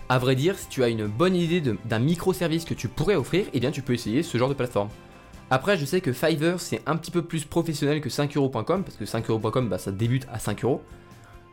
A 0.10 0.20
vrai 0.20 0.36
dire, 0.36 0.60
si 0.60 0.68
tu 0.68 0.84
as 0.84 0.90
une 0.90 1.08
bonne 1.08 1.34
idée 1.34 1.62
d'un 1.62 2.00
microservice 2.00 2.66
que 2.66 2.74
tu 2.74 2.90
pourrais 2.90 3.16
offrir, 3.16 3.46
eh 3.54 3.60
bien 3.62 3.72
tu 3.72 3.82
peux 3.82 3.94
essayer 3.94 4.22
ce 4.22 4.38
genre 4.38 4.50
de 4.50 4.54
plateforme. 4.54 4.90
Après, 5.50 5.78
je 5.78 5.86
sais 5.86 6.02
que 6.02 6.12
Fiverr 6.12 6.60
c'est 6.60 6.82
un 6.86 6.96
petit 6.96 7.12
peu 7.12 7.22
plus 7.22 7.46
professionnel 7.46 8.02
que 8.02 8.10
5euros.com 8.10 8.84
parce 8.84 8.98
que 8.98 9.06
5euros.com 9.06 9.70
bah, 9.70 9.78
ça 9.78 9.92
débute 9.92 10.28
à 10.32 10.40
5 10.40 10.64
euros. 10.64 10.84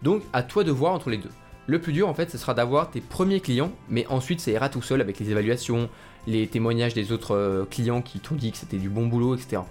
Donc 0.02 0.23
à 0.32 0.42
toi 0.42 0.64
de 0.64 0.71
voir 0.71 0.92
entre 0.92 1.11
les 1.11 1.18
deux. 1.18 1.30
Le 1.66 1.80
plus 1.80 1.92
dur 1.92 2.09
en 2.09 2.14
fait 2.14 2.30
ce 2.30 2.38
sera 2.38 2.54
d'avoir 2.54 2.90
tes 2.90 3.00
premiers 3.00 3.40
clients, 3.40 3.73
mais 3.88 4.06
ensuite 4.09 4.40
ça 4.40 4.50
ira 4.50 4.68
tout 4.68 4.82
seul 4.82 5.00
avec 5.00 5.18
les 5.21 5.30
évaluations, 5.30 5.88
les 6.26 6.47
témoignages 6.47 6.94
des 6.94 7.12
autres 7.12 7.37
euh, 7.37 7.64
clients 7.64 8.02
qui 8.02 8.18
t'ont 8.18 8.35
dit 8.35 8.50
que 8.50 8.59
c'était 8.59 8.78
du 8.78 8.88
bon 8.88 9.06
boulot, 9.06 9.37
etc. 9.37 9.62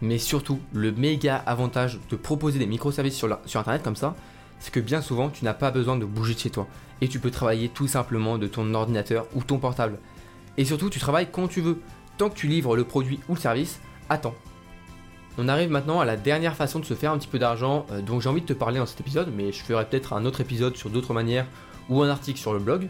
Mais 0.00 0.18
surtout, 0.18 0.60
le 0.72 0.92
méga 0.92 1.36
avantage 1.36 2.00
de 2.10 2.16
proposer 2.16 2.58
des 2.58 2.66
microservices 2.66 3.16
sur, 3.16 3.38
sur 3.46 3.60
internet 3.60 3.82
comme 3.82 3.96
ça, 3.96 4.16
c'est 4.58 4.72
que 4.72 4.80
bien 4.80 5.00
souvent 5.00 5.30
tu 5.30 5.44
n'as 5.44 5.54
pas 5.54 5.70
besoin 5.70 5.96
de 5.96 6.04
bouger 6.04 6.34
de 6.34 6.38
chez 6.38 6.50
toi 6.50 6.66
et 7.00 7.08
tu 7.08 7.18
peux 7.18 7.30
travailler 7.30 7.68
tout 7.68 7.88
simplement 7.88 8.38
de 8.38 8.46
ton 8.46 8.72
ordinateur 8.74 9.26
ou 9.34 9.42
ton 9.42 9.58
portable. 9.58 9.98
Et 10.56 10.64
surtout, 10.64 10.90
tu 10.90 11.00
travailles 11.00 11.28
quand 11.30 11.48
tu 11.48 11.60
veux. 11.60 11.80
Tant 12.18 12.28
que 12.28 12.36
tu 12.36 12.46
livres 12.46 12.76
le 12.76 12.84
produit 12.84 13.18
ou 13.28 13.34
le 13.34 13.40
service, 13.40 13.80
attends. 14.08 14.34
On 15.38 15.48
arrive 15.48 15.70
maintenant 15.70 16.00
à 16.00 16.04
la 16.04 16.16
dernière 16.16 16.54
façon 16.54 16.78
de 16.78 16.84
se 16.84 16.92
faire 16.92 17.12
un 17.12 17.18
petit 17.18 17.28
peu 17.28 17.38
d'argent 17.38 17.86
euh, 17.90 18.02
dont 18.02 18.20
j'ai 18.20 18.28
envie 18.28 18.42
de 18.42 18.46
te 18.46 18.52
parler 18.52 18.78
dans 18.78 18.86
cet 18.86 19.00
épisode, 19.00 19.32
mais 19.34 19.50
je 19.50 19.62
ferai 19.62 19.84
peut-être 19.86 20.12
un 20.12 20.26
autre 20.26 20.42
épisode 20.42 20.76
sur 20.76 20.90
d'autres 20.90 21.14
manières 21.14 21.46
ou 21.88 22.02
un 22.02 22.08
article 22.10 22.38
sur 22.38 22.52
le 22.52 22.58
blog. 22.58 22.88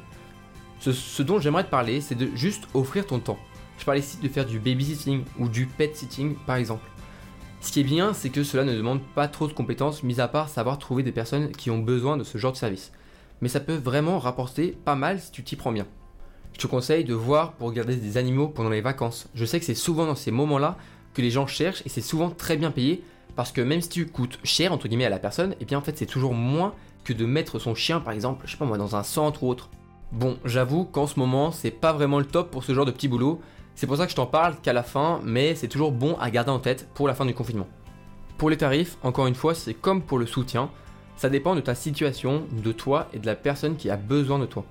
Ce, 0.80 1.22
dont 1.22 1.38
j'aimerais 1.38 1.62
te 1.62 1.70
parler, 1.70 2.00
c'est 2.00 2.16
de 2.16 2.28
juste 2.34 2.64
offrir 2.74 3.06
ton 3.06 3.20
temps. 3.20 3.38
Je 3.78 3.84
parle 3.84 3.98
ici 3.98 4.18
de 4.20 4.28
faire 4.28 4.44
du 4.44 4.58
babysitting 4.58 5.22
ou 5.38 5.48
du 5.48 5.66
pet 5.66 5.96
sitting 5.96 6.34
par 6.44 6.56
exemple. 6.56 6.84
Ce 7.60 7.70
qui 7.70 7.78
est 7.78 7.84
bien, 7.84 8.12
c'est 8.12 8.30
que 8.30 8.42
cela 8.42 8.64
ne 8.64 8.74
demande 8.74 9.00
pas 9.14 9.28
trop 9.28 9.46
de 9.46 9.52
compétences, 9.52 10.02
mis 10.02 10.20
à 10.20 10.26
part 10.26 10.48
savoir 10.48 10.78
trouver 10.78 11.04
des 11.04 11.12
personnes 11.12 11.52
qui 11.52 11.70
ont 11.70 11.78
besoin 11.78 12.16
de 12.16 12.24
ce 12.24 12.36
genre 12.38 12.50
de 12.50 12.56
service. 12.56 12.90
Mais 13.40 13.48
ça 13.48 13.60
peut 13.60 13.76
vraiment 13.76 14.18
rapporter 14.18 14.76
pas 14.84 14.96
mal 14.96 15.20
si 15.20 15.30
tu 15.30 15.44
t'y 15.44 15.54
prends 15.54 15.70
bien. 15.70 15.86
Je 16.54 16.58
te 16.58 16.66
conseille 16.66 17.04
de 17.04 17.14
voir 17.14 17.52
pour 17.52 17.68
regarder 17.68 17.94
des 17.94 18.16
animaux 18.16 18.48
pendant 18.48 18.70
les 18.70 18.80
vacances. 18.80 19.28
Je 19.34 19.44
sais 19.44 19.60
que 19.60 19.64
c'est 19.64 19.76
souvent 19.76 20.06
dans 20.06 20.16
ces 20.16 20.32
moments-là 20.32 20.76
que 21.14 21.22
les 21.22 21.30
gens 21.30 21.46
cherchent 21.46 21.82
et 21.84 21.88
c'est 21.88 22.00
souvent 22.00 22.30
très 22.30 22.56
bien 22.56 22.70
payé 22.70 23.02
parce 23.36 23.52
que 23.52 23.60
même 23.60 23.80
si 23.80 23.88
tu 23.88 24.06
coûtes 24.06 24.38
cher 24.44 24.72
entre 24.72 24.88
guillemets 24.88 25.06
à 25.06 25.10
la 25.10 25.18
personne, 25.18 25.52
et 25.52 25.56
eh 25.60 25.64
bien 25.64 25.78
en 25.78 25.82
fait 25.82 25.96
c'est 25.96 26.06
toujours 26.06 26.34
moins 26.34 26.74
que 27.04 27.12
de 27.12 27.26
mettre 27.26 27.58
son 27.58 27.74
chien 27.74 28.00
par 28.00 28.12
exemple, 28.12 28.44
je 28.46 28.52
sais 28.52 28.58
pas 28.58 28.64
moi, 28.64 28.78
dans 28.78 28.96
un 28.96 29.02
centre 29.02 29.42
ou 29.42 29.48
autre. 29.48 29.70
Bon, 30.12 30.36
j'avoue 30.44 30.84
qu'en 30.84 31.06
ce 31.06 31.18
moment 31.18 31.50
c'est 31.50 31.70
pas 31.70 31.92
vraiment 31.92 32.18
le 32.18 32.26
top 32.26 32.50
pour 32.50 32.64
ce 32.64 32.74
genre 32.74 32.84
de 32.84 32.90
petit 32.90 33.08
boulot, 33.08 33.40
c'est 33.74 33.86
pour 33.86 33.96
ça 33.96 34.04
que 34.04 34.10
je 34.10 34.16
t'en 34.16 34.26
parle 34.26 34.56
qu'à 34.60 34.72
la 34.72 34.82
fin, 34.82 35.20
mais 35.24 35.54
c'est 35.54 35.68
toujours 35.68 35.92
bon 35.92 36.16
à 36.20 36.30
garder 36.30 36.50
en 36.50 36.58
tête 36.58 36.88
pour 36.94 37.08
la 37.08 37.14
fin 37.14 37.24
du 37.24 37.34
confinement. 37.34 37.68
Pour 38.36 38.50
les 38.50 38.56
tarifs, 38.56 38.98
encore 39.02 39.26
une 39.26 39.34
fois, 39.34 39.54
c'est 39.54 39.74
comme 39.74 40.02
pour 40.02 40.18
le 40.18 40.26
soutien, 40.26 40.70
ça 41.16 41.28
dépend 41.28 41.54
de 41.54 41.60
ta 41.60 41.74
situation, 41.74 42.46
de 42.52 42.72
toi 42.72 43.08
et 43.12 43.18
de 43.18 43.26
la 43.26 43.34
personne 43.34 43.76
qui 43.76 43.90
a 43.90 43.96
besoin 43.96 44.38
de 44.38 44.46
toi. 44.46 44.64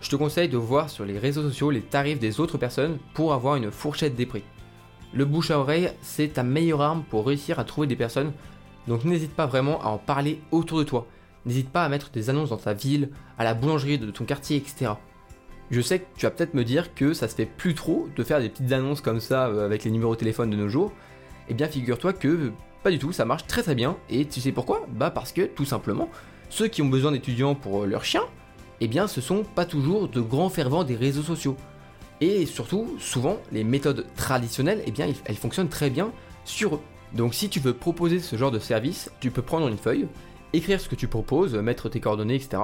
Je 0.00 0.10
te 0.10 0.16
conseille 0.16 0.48
de 0.48 0.56
voir 0.56 0.90
sur 0.90 1.04
les 1.04 1.18
réseaux 1.18 1.42
sociaux 1.42 1.70
les 1.70 1.80
tarifs 1.80 2.18
des 2.18 2.40
autres 2.40 2.58
personnes 2.58 2.98
pour 3.14 3.32
avoir 3.32 3.56
une 3.56 3.70
fourchette 3.70 4.16
des 4.16 4.26
prix. 4.26 4.42
Le 5.14 5.24
bouche 5.24 5.52
à 5.52 5.60
oreille, 5.60 5.90
c'est 6.02 6.34
ta 6.34 6.42
meilleure 6.42 6.82
arme 6.82 7.04
pour 7.08 7.24
réussir 7.24 7.60
à 7.60 7.64
trouver 7.64 7.86
des 7.86 7.94
personnes, 7.94 8.32
donc 8.88 9.04
n'hésite 9.04 9.32
pas 9.32 9.46
vraiment 9.46 9.80
à 9.80 9.86
en 9.86 9.98
parler 9.98 10.40
autour 10.50 10.78
de 10.78 10.82
toi. 10.82 11.06
N'hésite 11.46 11.70
pas 11.70 11.84
à 11.84 11.88
mettre 11.88 12.10
des 12.10 12.30
annonces 12.30 12.50
dans 12.50 12.56
ta 12.56 12.72
ville, 12.72 13.10
à 13.38 13.44
la 13.44 13.54
boulangerie 13.54 13.98
de 13.98 14.10
ton 14.10 14.24
quartier, 14.24 14.56
etc. 14.56 14.92
Je 15.70 15.80
sais 15.80 16.00
que 16.00 16.06
tu 16.16 16.26
vas 16.26 16.32
peut-être 16.32 16.54
me 16.54 16.64
dire 16.64 16.94
que 16.94 17.12
ça 17.12 17.28
se 17.28 17.36
fait 17.36 17.46
plus 17.46 17.74
trop 17.74 18.08
de 18.16 18.24
faire 18.24 18.40
des 18.40 18.48
petites 18.48 18.72
annonces 18.72 19.00
comme 19.00 19.20
ça 19.20 19.46
euh, 19.46 19.64
avec 19.64 19.84
les 19.84 19.92
numéros 19.92 20.14
de 20.14 20.18
téléphone 20.18 20.50
de 20.50 20.56
nos 20.56 20.68
jours. 20.68 20.92
Eh 21.48 21.54
bien 21.54 21.68
figure-toi 21.68 22.12
que 22.12 22.50
pas 22.82 22.90
du 22.90 22.98
tout, 22.98 23.12
ça 23.12 23.24
marche 23.24 23.46
très 23.46 23.62
très 23.62 23.76
bien. 23.76 23.96
Et 24.10 24.26
tu 24.26 24.40
sais 24.40 24.50
pourquoi? 24.52 24.84
Bah 24.88 25.10
parce 25.10 25.32
que 25.32 25.42
tout 25.42 25.64
simplement, 25.64 26.08
ceux 26.50 26.66
qui 26.66 26.82
ont 26.82 26.88
besoin 26.88 27.12
d'étudiants 27.12 27.54
pour 27.54 27.84
euh, 27.84 27.86
leur 27.86 28.04
chien, 28.04 28.22
eh 28.80 28.88
bien 28.88 29.06
ce 29.06 29.20
sont 29.20 29.44
pas 29.44 29.64
toujours 29.64 30.08
de 30.08 30.20
grands 30.20 30.50
fervents 30.50 30.82
des 30.82 30.96
réseaux 30.96 31.22
sociaux. 31.22 31.56
Et 32.26 32.46
surtout, 32.46 32.96
souvent, 32.98 33.36
les 33.52 33.64
méthodes 33.64 34.06
traditionnelles, 34.16 34.82
eh 34.86 34.90
bien, 34.90 35.06
elles 35.26 35.36
fonctionnent 35.36 35.68
très 35.68 35.90
bien 35.90 36.10
sur 36.46 36.76
eux. 36.76 36.80
Donc 37.12 37.34
si 37.34 37.50
tu 37.50 37.60
veux 37.60 37.74
proposer 37.74 38.18
ce 38.18 38.36
genre 38.36 38.50
de 38.50 38.58
service, 38.58 39.10
tu 39.20 39.30
peux 39.30 39.42
prendre 39.42 39.68
une 39.68 39.76
feuille, 39.76 40.08
écrire 40.54 40.80
ce 40.80 40.88
que 40.88 40.94
tu 40.94 41.06
proposes, 41.06 41.54
mettre 41.54 41.90
tes 41.90 42.00
coordonnées, 42.00 42.36
etc. 42.36 42.62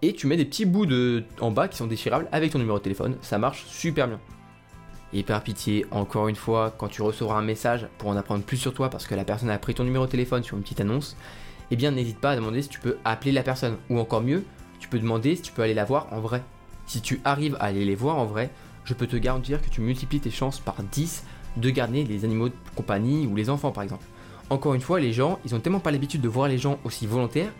Et 0.00 0.12
tu 0.12 0.28
mets 0.28 0.36
des 0.36 0.44
petits 0.44 0.64
bouts 0.64 0.86
de... 0.86 1.24
en 1.40 1.50
bas 1.50 1.66
qui 1.66 1.76
sont 1.76 1.88
déchirables 1.88 2.28
avec 2.30 2.52
ton 2.52 2.60
numéro 2.60 2.78
de 2.78 2.84
téléphone. 2.84 3.16
Ça 3.20 3.36
marche 3.36 3.66
super 3.66 4.06
bien. 4.06 4.20
Et 5.12 5.24
par 5.24 5.42
pitié, 5.42 5.86
encore 5.90 6.28
une 6.28 6.36
fois, 6.36 6.72
quand 6.78 6.86
tu 6.86 7.02
recevras 7.02 7.36
un 7.36 7.42
message 7.42 7.88
pour 7.98 8.10
en 8.10 8.16
apprendre 8.16 8.44
plus 8.44 8.58
sur 8.58 8.72
toi 8.72 8.90
parce 8.90 9.08
que 9.08 9.16
la 9.16 9.24
personne 9.24 9.50
a 9.50 9.58
pris 9.58 9.74
ton 9.74 9.82
numéro 9.82 10.06
de 10.06 10.10
téléphone 10.12 10.44
sur 10.44 10.56
une 10.56 10.62
petite 10.62 10.82
annonce, 10.82 11.16
eh 11.72 11.76
bien 11.76 11.90
n'hésite 11.90 12.20
pas 12.20 12.30
à 12.30 12.36
demander 12.36 12.62
si 12.62 12.68
tu 12.68 12.78
peux 12.78 12.96
appeler 13.04 13.32
la 13.32 13.42
personne. 13.42 13.76
Ou 13.90 13.98
encore 13.98 14.22
mieux, 14.22 14.44
tu 14.78 14.88
peux 14.88 15.00
demander 15.00 15.34
si 15.34 15.42
tu 15.42 15.50
peux 15.50 15.62
aller 15.62 15.74
la 15.74 15.84
voir 15.84 16.06
en 16.12 16.20
vrai. 16.20 16.44
Si 16.86 17.00
tu 17.00 17.20
arrives 17.24 17.56
à 17.58 17.64
aller 17.64 17.84
les 17.84 17.96
voir 17.96 18.16
en 18.16 18.24
vrai, 18.24 18.50
je 18.84 18.94
peux 18.94 19.06
te 19.06 19.16
garantir 19.16 19.60
que 19.62 19.68
tu 19.68 19.80
multiplies 19.80 20.20
tes 20.20 20.30
chances 20.30 20.58
par 20.58 20.82
10 20.82 21.24
de 21.56 21.70
garder 21.70 22.04
les 22.04 22.24
animaux 22.24 22.48
de 22.48 22.54
compagnie 22.74 23.26
ou 23.26 23.36
les 23.36 23.50
enfants 23.50 23.72
par 23.72 23.82
exemple. 23.82 24.04
Encore 24.50 24.74
une 24.74 24.80
fois, 24.80 24.98
les 24.98 25.12
gens, 25.12 25.38
ils 25.44 25.54
ont 25.54 25.60
tellement 25.60 25.80
pas 25.80 25.92
l'habitude 25.92 26.20
de 26.20 26.28
voir 26.28 26.48
les 26.48 26.58
gens 26.58 26.78
aussi 26.84 27.06
volontaires 27.06 27.52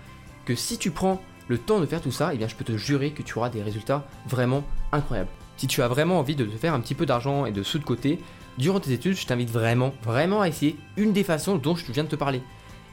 que 0.44 0.54
si 0.56 0.76
tu 0.76 0.90
prends 0.90 1.20
le 1.48 1.58
temps 1.58 1.80
de 1.80 1.86
faire 1.86 2.00
tout 2.00 2.10
ça, 2.10 2.34
eh 2.34 2.36
bien 2.36 2.48
je 2.48 2.54
peux 2.54 2.64
te 2.64 2.76
jurer 2.76 3.10
que 3.12 3.22
tu 3.22 3.38
auras 3.38 3.50
des 3.50 3.62
résultats 3.62 4.06
vraiment 4.28 4.64
incroyables. 4.92 5.30
Si 5.56 5.66
tu 5.66 5.82
as 5.82 5.88
vraiment 5.88 6.18
envie 6.18 6.36
de 6.36 6.44
te 6.44 6.56
faire 6.56 6.74
un 6.74 6.80
petit 6.80 6.94
peu 6.94 7.06
d'argent 7.06 7.46
et 7.46 7.52
de 7.52 7.62
sous 7.62 7.78
de 7.78 7.84
côté, 7.84 8.18
durant 8.58 8.80
tes 8.80 8.92
études, 8.92 9.16
je 9.16 9.26
t'invite 9.26 9.50
vraiment, 9.50 9.92
vraiment 10.02 10.40
à 10.40 10.48
essayer 10.48 10.76
une 10.96 11.12
des 11.12 11.24
façons 11.24 11.56
dont 11.56 11.76
je 11.76 11.90
viens 11.92 12.04
de 12.04 12.08
te 12.08 12.16
parler. 12.16 12.42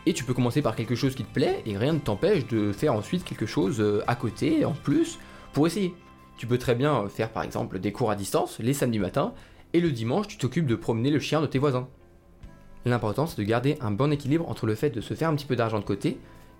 Et 0.05 0.13
tu 0.13 0.24
peux 0.24 0.34
commencer 0.34 0.62
par 0.62 0.75
quelque 0.75 0.96
chose 0.96 1.15
qui 1.15 1.24
te 1.24 1.34
plaît 1.34 1.62
et 1.65 1.77
rien 1.77 1.93
ne 1.93 2.00
t'empêche 2.00 2.48
de 2.48 2.72
faire 2.72 2.93
ensuite 2.93 3.24
quelque 3.24 3.46
chose 3.46 3.79
euh, 3.79 4.03
à 4.07 4.15
côté, 4.15 4.63
en 4.63 4.74
plus, 4.74 5.19
pour 5.53 5.67
essayer. 5.67 5.93
Tu 6.38 6.46
peux 6.46 6.58
très 6.58 6.75
bien 6.75 7.08
faire 7.10 7.32
par 7.32 7.44
exemple 7.44 7.79
des 7.79 7.91
cours 7.91 8.12
à 8.12 8.15
distance 8.15 8.60
les 8.60 8.74
samedis 8.74 9.00
matins 9.00 9.34
et 9.74 9.79
le 9.79 9.91
dimanche 9.91 10.27
tu 10.27 10.38
t'occupes 10.38 10.67
de 10.67 10.75
promener 10.75 11.10
le 11.10 11.20
chien 11.20 11.41
de 11.41 11.48
tes 11.48 11.60
voisins. 11.60 11.88
L'important 12.86 13.25
c'est 13.25 13.41
de 13.41 13.48
garder 13.48 13.77
un 13.82 13.91
bon 13.91 14.12
équilibre 14.12 14.48
entre 14.48 14.67
le 14.67 14.75
fait 14.75 14.91
de 14.91 15.01
se 15.01 15.13
faire 15.13 15.29
un 15.29 15.36
petit 15.36 15.46
peu 15.46 15.56
d'argent 15.56 15.79
de 15.79 15.84
côté 15.84 16.20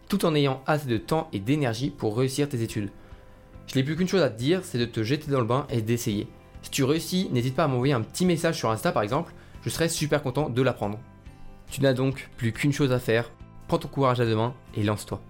tout 0.10 0.26
en 0.26 0.36
ayant 0.36 0.62
assez 0.66 0.88
de 0.88 0.98
temps 0.98 1.28
et 1.34 1.40
d'énergie 1.40 1.90
pour 1.90 2.18
réussir 2.18 2.50
tes 2.50 2.62
études. 2.62 2.90
Je 3.68 3.76
n'ai 3.76 3.84
plus 3.84 3.96
qu'une 3.96 4.08
chose 4.08 4.22
à 4.22 4.30
te 4.30 4.38
dire, 4.38 4.62
c'est 4.64 4.78
de 4.78 4.86
te 4.86 5.04
jeter 5.04 5.30
dans 5.30 5.42
le 5.42 5.46
bain 5.46 5.68
et 5.70 5.82
d'essayer. 5.82 6.28
Si 6.62 6.72
tu 6.72 6.84
réussis, 6.84 7.30
n'hésite 7.32 7.56
pas 7.56 7.66
à 7.66 7.68
m'envoyer 7.68 7.94
un 7.94 8.02
petit 8.02 8.26
message 8.26 8.58
sur 8.58 8.72
Insta 8.72 8.92
par 8.92 9.04
exemple, 9.04 9.34
je 9.62 9.70
serais 9.70 9.90
super 9.90 10.24
content 10.24 10.50
de 10.50 10.62
l'apprendre. 10.62 11.00
Tu 11.70 11.82
n'as 11.82 11.94
donc 11.94 12.30
plus 12.38 12.54
qu'une 12.54 12.72
chose 12.72 12.94
à 12.94 13.00
faire, 13.00 13.30
prends 13.68 13.78
ton 13.78 13.90
courage 13.90 14.22
à 14.22 14.26
deux 14.26 14.36
mains 14.36 14.54
et 14.76 14.84
lance-toi. 14.84 15.22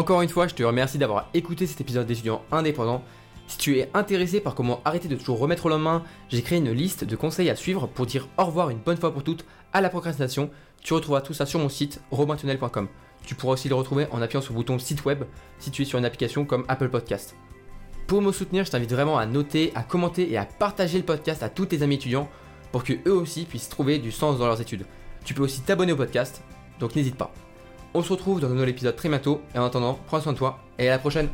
Encore 0.00 0.22
une 0.22 0.30
fois, 0.30 0.48
je 0.48 0.54
te 0.54 0.62
remercie 0.62 0.96
d'avoir 0.96 1.28
écouté 1.34 1.66
cet 1.66 1.82
épisode 1.82 2.06
d'étudiants 2.06 2.40
indépendants. 2.52 3.02
Si 3.48 3.58
tu 3.58 3.78
es 3.78 3.90
intéressé 3.92 4.40
par 4.40 4.54
comment 4.54 4.80
arrêter 4.86 5.08
de 5.08 5.14
toujours 5.14 5.38
remettre 5.38 5.66
au 5.66 5.68
lendemain, 5.68 6.04
j'ai 6.30 6.40
créé 6.40 6.56
une 6.56 6.72
liste 6.72 7.04
de 7.04 7.16
conseils 7.16 7.50
à 7.50 7.54
suivre 7.54 7.86
pour 7.86 8.06
dire 8.06 8.26
au 8.38 8.46
revoir 8.46 8.70
une 8.70 8.78
bonne 8.78 8.96
fois 8.96 9.12
pour 9.12 9.24
toutes 9.24 9.44
à 9.74 9.82
la 9.82 9.90
procrastination. 9.90 10.48
Tu 10.82 10.94
retrouveras 10.94 11.20
tout 11.20 11.34
ça 11.34 11.44
sur 11.44 11.60
mon 11.60 11.68
site 11.68 12.00
robintunnel.com. 12.12 12.88
Tu 13.26 13.34
pourras 13.34 13.52
aussi 13.52 13.68
le 13.68 13.74
retrouver 13.74 14.06
en 14.10 14.22
appuyant 14.22 14.40
sur 14.40 14.54
le 14.54 14.60
bouton 14.60 14.78
site 14.78 15.04
web 15.04 15.24
si 15.58 15.70
tu 15.70 15.82
es 15.82 15.84
sur 15.84 15.98
une 15.98 16.06
application 16.06 16.46
comme 16.46 16.64
Apple 16.68 16.88
Podcast. 16.88 17.36
Pour 18.06 18.22
me 18.22 18.32
soutenir, 18.32 18.64
je 18.64 18.70
t'invite 18.70 18.92
vraiment 18.92 19.18
à 19.18 19.26
noter, 19.26 19.70
à 19.74 19.82
commenter 19.82 20.32
et 20.32 20.38
à 20.38 20.46
partager 20.46 20.96
le 20.96 21.04
podcast 21.04 21.42
à 21.42 21.50
tous 21.50 21.66
tes 21.66 21.82
amis 21.82 21.96
étudiants 21.96 22.30
pour 22.72 22.84
que 22.84 22.94
eux 23.06 23.12
aussi 23.12 23.44
puissent 23.44 23.68
trouver 23.68 23.98
du 23.98 24.12
sens 24.12 24.38
dans 24.38 24.46
leurs 24.46 24.62
études. 24.62 24.86
Tu 25.26 25.34
peux 25.34 25.42
aussi 25.42 25.60
t'abonner 25.60 25.92
au 25.92 25.96
podcast, 25.96 26.42
donc 26.78 26.96
n'hésite 26.96 27.16
pas. 27.16 27.34
On 27.92 28.02
se 28.02 28.12
retrouve 28.12 28.40
dans 28.40 28.48
un 28.48 28.54
nouvel 28.54 28.68
épisode 28.68 28.94
très 28.94 29.08
bientôt. 29.08 29.40
Et 29.54 29.58
en 29.58 29.64
attendant, 29.64 29.98
prends 30.06 30.20
soin 30.20 30.32
de 30.32 30.38
toi 30.38 30.60
et 30.78 30.88
à 30.88 30.92
la 30.92 30.98
prochaine 30.98 31.28